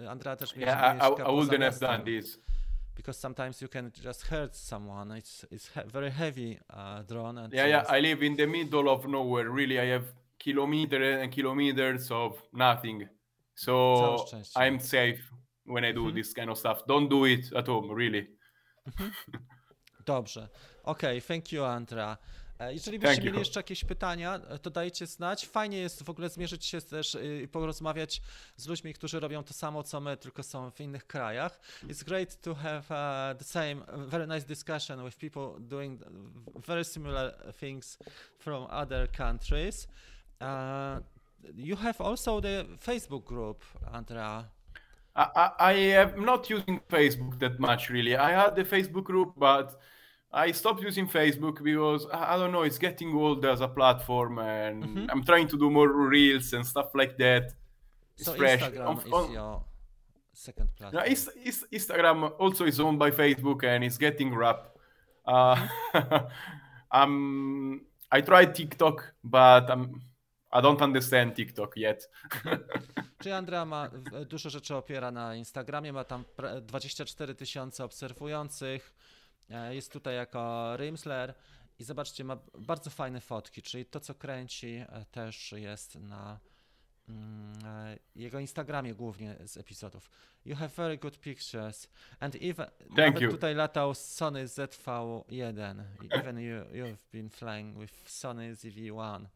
[0.09, 2.39] Andrea też yeah, I, I, I wouldn't have done this.
[3.01, 5.11] Because sometimes you can just hurt someone.
[5.21, 7.39] It's it's he- very heavy uh, drone.
[7.39, 9.49] And Yeah, yeah, I live in the middle of nowhere.
[9.61, 10.07] Really, I have
[10.39, 13.09] kilometers and kilometers of nothing.
[13.55, 13.77] So.
[14.57, 15.21] I'm safe
[15.65, 16.15] when I do Mhm.
[16.15, 16.79] this kind of stuff.
[16.87, 18.25] Don't do it at home, really.
[20.07, 20.49] Dobrze.
[20.87, 22.19] Okay, thank you, Andra.
[22.61, 25.47] E, Jeżeli byście mieli jeszcze jakieś pytania, e, to dajcie znać.
[25.47, 28.23] Fajnie jest w ogóle zmierzyć się też y, i porozmawiać
[28.57, 31.61] z ludźmi, którzy robią to samo, co my, tylko są w innych krajach.
[31.85, 36.03] It's great to have uh, the same, very nice discussion with people doing
[36.67, 37.99] very similar things
[38.39, 39.89] from other countries.
[40.41, 41.01] Uh,
[41.55, 44.45] you have also the Facebook group, Andra.
[45.17, 48.17] I, I, I am not using Facebook that much, really.
[48.17, 49.81] I had the Facebook group, but
[50.33, 54.85] I stopped using Facebook because I, don't know, it's getting old as a platform, and
[54.85, 55.09] Mhm.
[55.13, 57.45] I'm trying to do more reels and stuff like that.
[58.17, 58.61] It's So fresh.
[58.63, 59.65] Instagram On- is on- your
[60.33, 61.05] second platform.
[61.05, 64.79] Yeah, Inst- Inst- Instagram also is owned by Facebook and it's getting wrapped.
[65.27, 65.57] Uh,
[66.93, 70.01] um, I tried TikTok, but um,
[70.53, 72.09] I don't understand TikTok yet.
[73.23, 73.89] Czyli Andrea ma
[74.27, 76.25] dużo rzeczy opiera na Instagramie, ma tam
[76.63, 78.95] 24 tysiące obserwujących,
[79.71, 81.35] jest tutaj jako Rimsler
[81.79, 86.41] I zobaczcie, ma bardzo fajne fotki, czyli to, co kręci, e, też jest na
[87.09, 90.11] mm, e, jego Instagramie głównie z epizodów.
[90.45, 91.89] You have very good pictures.
[92.21, 93.31] And even nawet you.
[93.31, 95.83] tutaj latał Sony ZV1.
[96.11, 99.27] Even you, you've been flying with Sony ZV1.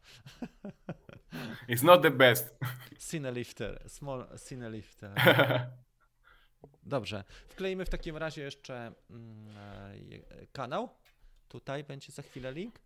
[1.69, 2.55] It's not the best.
[2.99, 5.13] Cinelifter, small Cinelifter.
[6.83, 7.23] Dobrze.
[7.49, 9.47] Wkleimy w takim razie jeszcze mm,
[10.29, 10.89] e, kanał.
[11.47, 12.79] Tutaj będzie za chwilę link.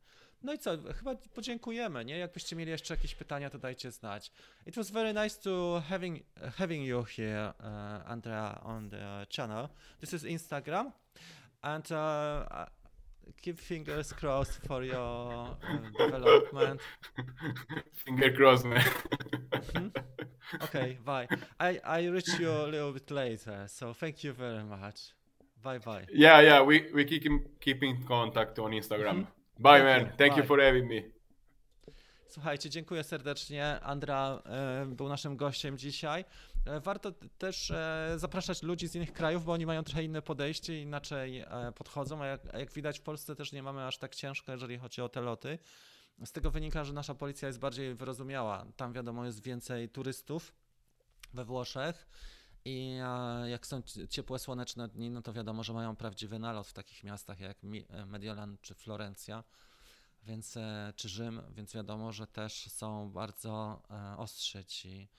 [0.43, 2.17] No i co, chyba podziękujemy, nie?
[2.17, 4.31] Jakbyście mieli jeszcze jakieś pytania, to dajcie znać.
[4.65, 6.23] It was very nice to having
[6.57, 9.69] having you here, uh, Andrea, on the channel.
[9.99, 10.91] This is Instagram,
[11.61, 12.65] and uh,
[13.41, 16.81] keep fingers crossed for your uh, development.
[18.05, 19.91] Finger crossed, man.
[20.63, 21.27] Okay, bye.
[21.59, 25.13] I I reach you a little bit later, so thank you very much.
[25.63, 26.05] Bye bye.
[26.13, 26.67] yeah, yeah.
[26.67, 29.15] We we keep in, keep in contact on Instagram.
[29.15, 29.27] Mhm.
[29.59, 30.11] Bye, Okay, man.
[30.17, 30.47] Thank you bye.
[30.47, 31.01] for having me.
[32.27, 33.79] Słuchajcie, dziękuję serdecznie.
[33.81, 36.25] Andra e, był naszym gościem dzisiaj.
[36.65, 40.81] E, warto też e, zapraszać ludzi z innych krajów, bo oni mają trochę inne podejście,
[40.81, 44.15] inaczej e, podchodzą, a jak, a jak widać w Polsce też nie mamy aż tak
[44.15, 45.59] ciężko, jeżeli chodzi o te loty.
[46.25, 48.65] Z tego wynika, że nasza policja jest bardziej wyrozumiała.
[48.75, 50.53] Tam wiadomo jest więcej turystów
[51.33, 52.07] we Włoszech.
[52.65, 56.67] I e, jak są ci- ciepłe, słoneczne dni, no to wiadomo, że mają prawdziwy nalot
[56.67, 57.57] w takich miastach jak
[57.89, 59.43] e, Mediolan czy Florencja
[60.23, 63.81] więc, e, czy Rzym, więc wiadomo, że też są bardzo
[64.17, 65.09] ostrzy ci.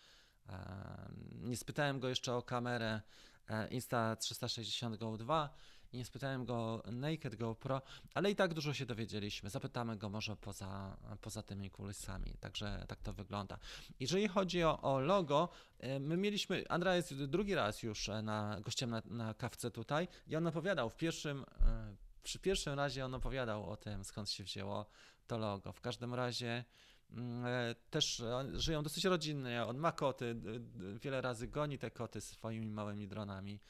[1.32, 3.00] Nie spytałem go jeszcze o kamerę
[3.48, 5.54] e, Insta360 Go 2
[5.92, 7.82] i nie spytałem go Naked GoPro,
[8.14, 9.50] ale i tak dużo się dowiedzieliśmy.
[9.50, 13.58] Zapytamy go może poza, poza tymi kulisami, także tak to wygląda.
[14.00, 18.60] Jeżeli chodzi o, o logo, e, my mieliśmy, Andra jest drugi raz już e, na,
[18.60, 23.14] gościem na, na kawce tutaj i on opowiadał w pierwszym, e, przy pierwszym razie on
[23.14, 24.86] opowiadał o tym, skąd się wzięło
[25.26, 25.72] to logo.
[25.72, 26.64] W każdym razie
[27.10, 27.44] mm,
[27.90, 28.22] też
[28.52, 29.64] żyją dosyć rodzinnie.
[29.66, 30.36] On ma koty,
[31.02, 33.60] wiele razy goni te koty swoimi małymi dronami.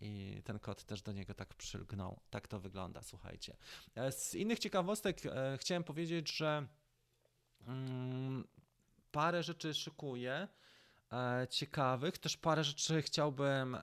[0.00, 2.20] I ten kot też do niego tak przylgnął.
[2.30, 3.56] Tak to wygląda, słuchajcie.
[3.94, 6.66] E, Z innych ciekawostek e, chciałem powiedzieć, że
[7.66, 8.44] mm,
[9.12, 10.48] parę rzeczy szykuję
[11.12, 12.18] e, ciekawych.
[12.18, 13.76] Też parę rzeczy chciałbym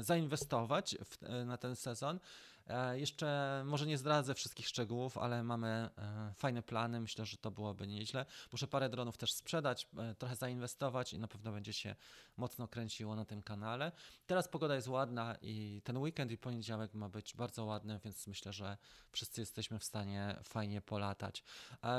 [0.00, 2.20] zainwestować w, na ten sezon.
[2.66, 7.00] E, Jeszcze może nie zdradzę wszystkich szczegółów, ale mamy e, fajne plany.
[7.00, 8.26] Myślę, że to byłoby nieźle.
[8.52, 11.96] Muszę parę dronów też sprzedać, e, trochę zainwestować i na pewno będzie się
[12.36, 13.92] mocno kręciło na tym kanale.
[14.26, 18.52] Teraz pogoda jest ładna i ten weekend i poniedziałek ma być bardzo ładny, więc myślę,
[18.52, 18.76] że
[19.12, 21.44] wszyscy jesteśmy w stanie fajnie polatać.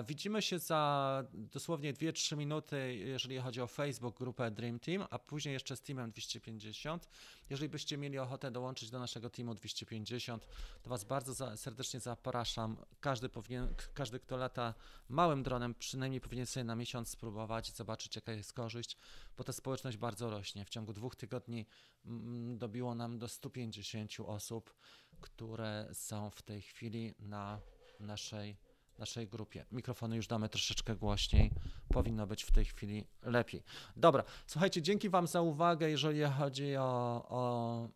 [0.07, 5.53] Widzimy się za dosłownie 2-3 minuty, jeżeli chodzi o Facebook, grupę Dream Team, a później
[5.53, 7.09] jeszcze z Teamem 250.
[7.49, 10.47] Jeżeli byście mieli ochotę dołączyć do naszego Teamu 250,
[10.82, 12.78] to Was bardzo za, serdecznie zapraszam.
[12.99, 14.74] Każdy, powinien, każdy, kto lata
[15.10, 18.97] małym dronem, przynajmniej powinien sobie na miesiąc spróbować i zobaczyć, jaka jest korzyść,
[19.38, 20.66] bo ta społeczność bardzo rośnie.
[20.66, 21.66] W ciągu dwóch tygodni
[22.06, 24.76] mm, dobiło nam do 150 osób,
[25.22, 27.60] które są w tej chwili na
[27.99, 28.58] naszej,
[28.97, 29.66] naszej grupie.
[29.72, 31.51] Mikrofony już damy troszeczkę głośniej.
[31.93, 33.64] Powinno być w tej chwili lepiej.
[33.95, 37.89] Dobra, słuchajcie, dzięki Wam za uwagę, jeżeli chodzi o, o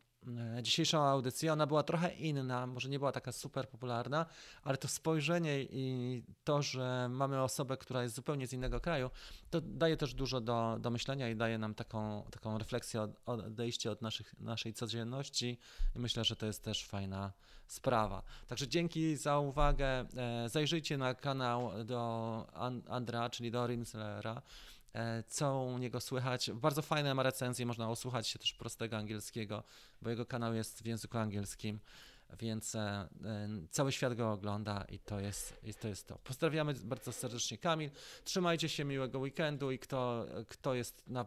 [0.62, 1.54] dzisiejszą audycję.
[1.54, 4.26] Ona była trochę inna, może nie była taka super popularna,
[4.64, 9.10] ale to spojrzenie i to, że mamy osobę, która jest zupełnie z innego kraju,
[9.50, 13.92] to daje też dużo do, do myślenia i daje nam taką, taką refleksję, od, odejście
[13.92, 15.58] od naszych, naszej codzienności
[15.96, 17.32] i myślę, że to jest też fajna
[17.68, 18.24] sprawa.
[18.48, 20.06] Także dzięki za uwagę.
[20.18, 24.42] E, Zajrzyjcie na kanał do An- Andra, czyli do Rinslera.
[24.94, 26.52] E, Co u niego słychać?
[26.52, 29.64] Bardzo fajne ma recenzje, można osłuchać się też prostego angielskiego,
[30.02, 31.80] bo jego kanał jest w języku angielskim,
[32.40, 33.08] więc e, e,
[33.72, 36.18] cały świat go ogląda i to jest, i to jest to.
[36.24, 37.90] Pozdrawiamy bardzo serdecznie Kamil.
[38.24, 41.26] Trzymajcie się miłego weekendu i kto, kto, jest na,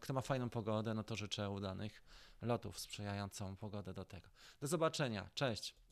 [0.00, 2.02] kto ma fajną pogodę, no to życzę udanych
[2.42, 4.28] lotów sprzyjającą pogodę do tego.
[4.60, 5.30] Do zobaczenia.
[5.34, 5.83] Cześć.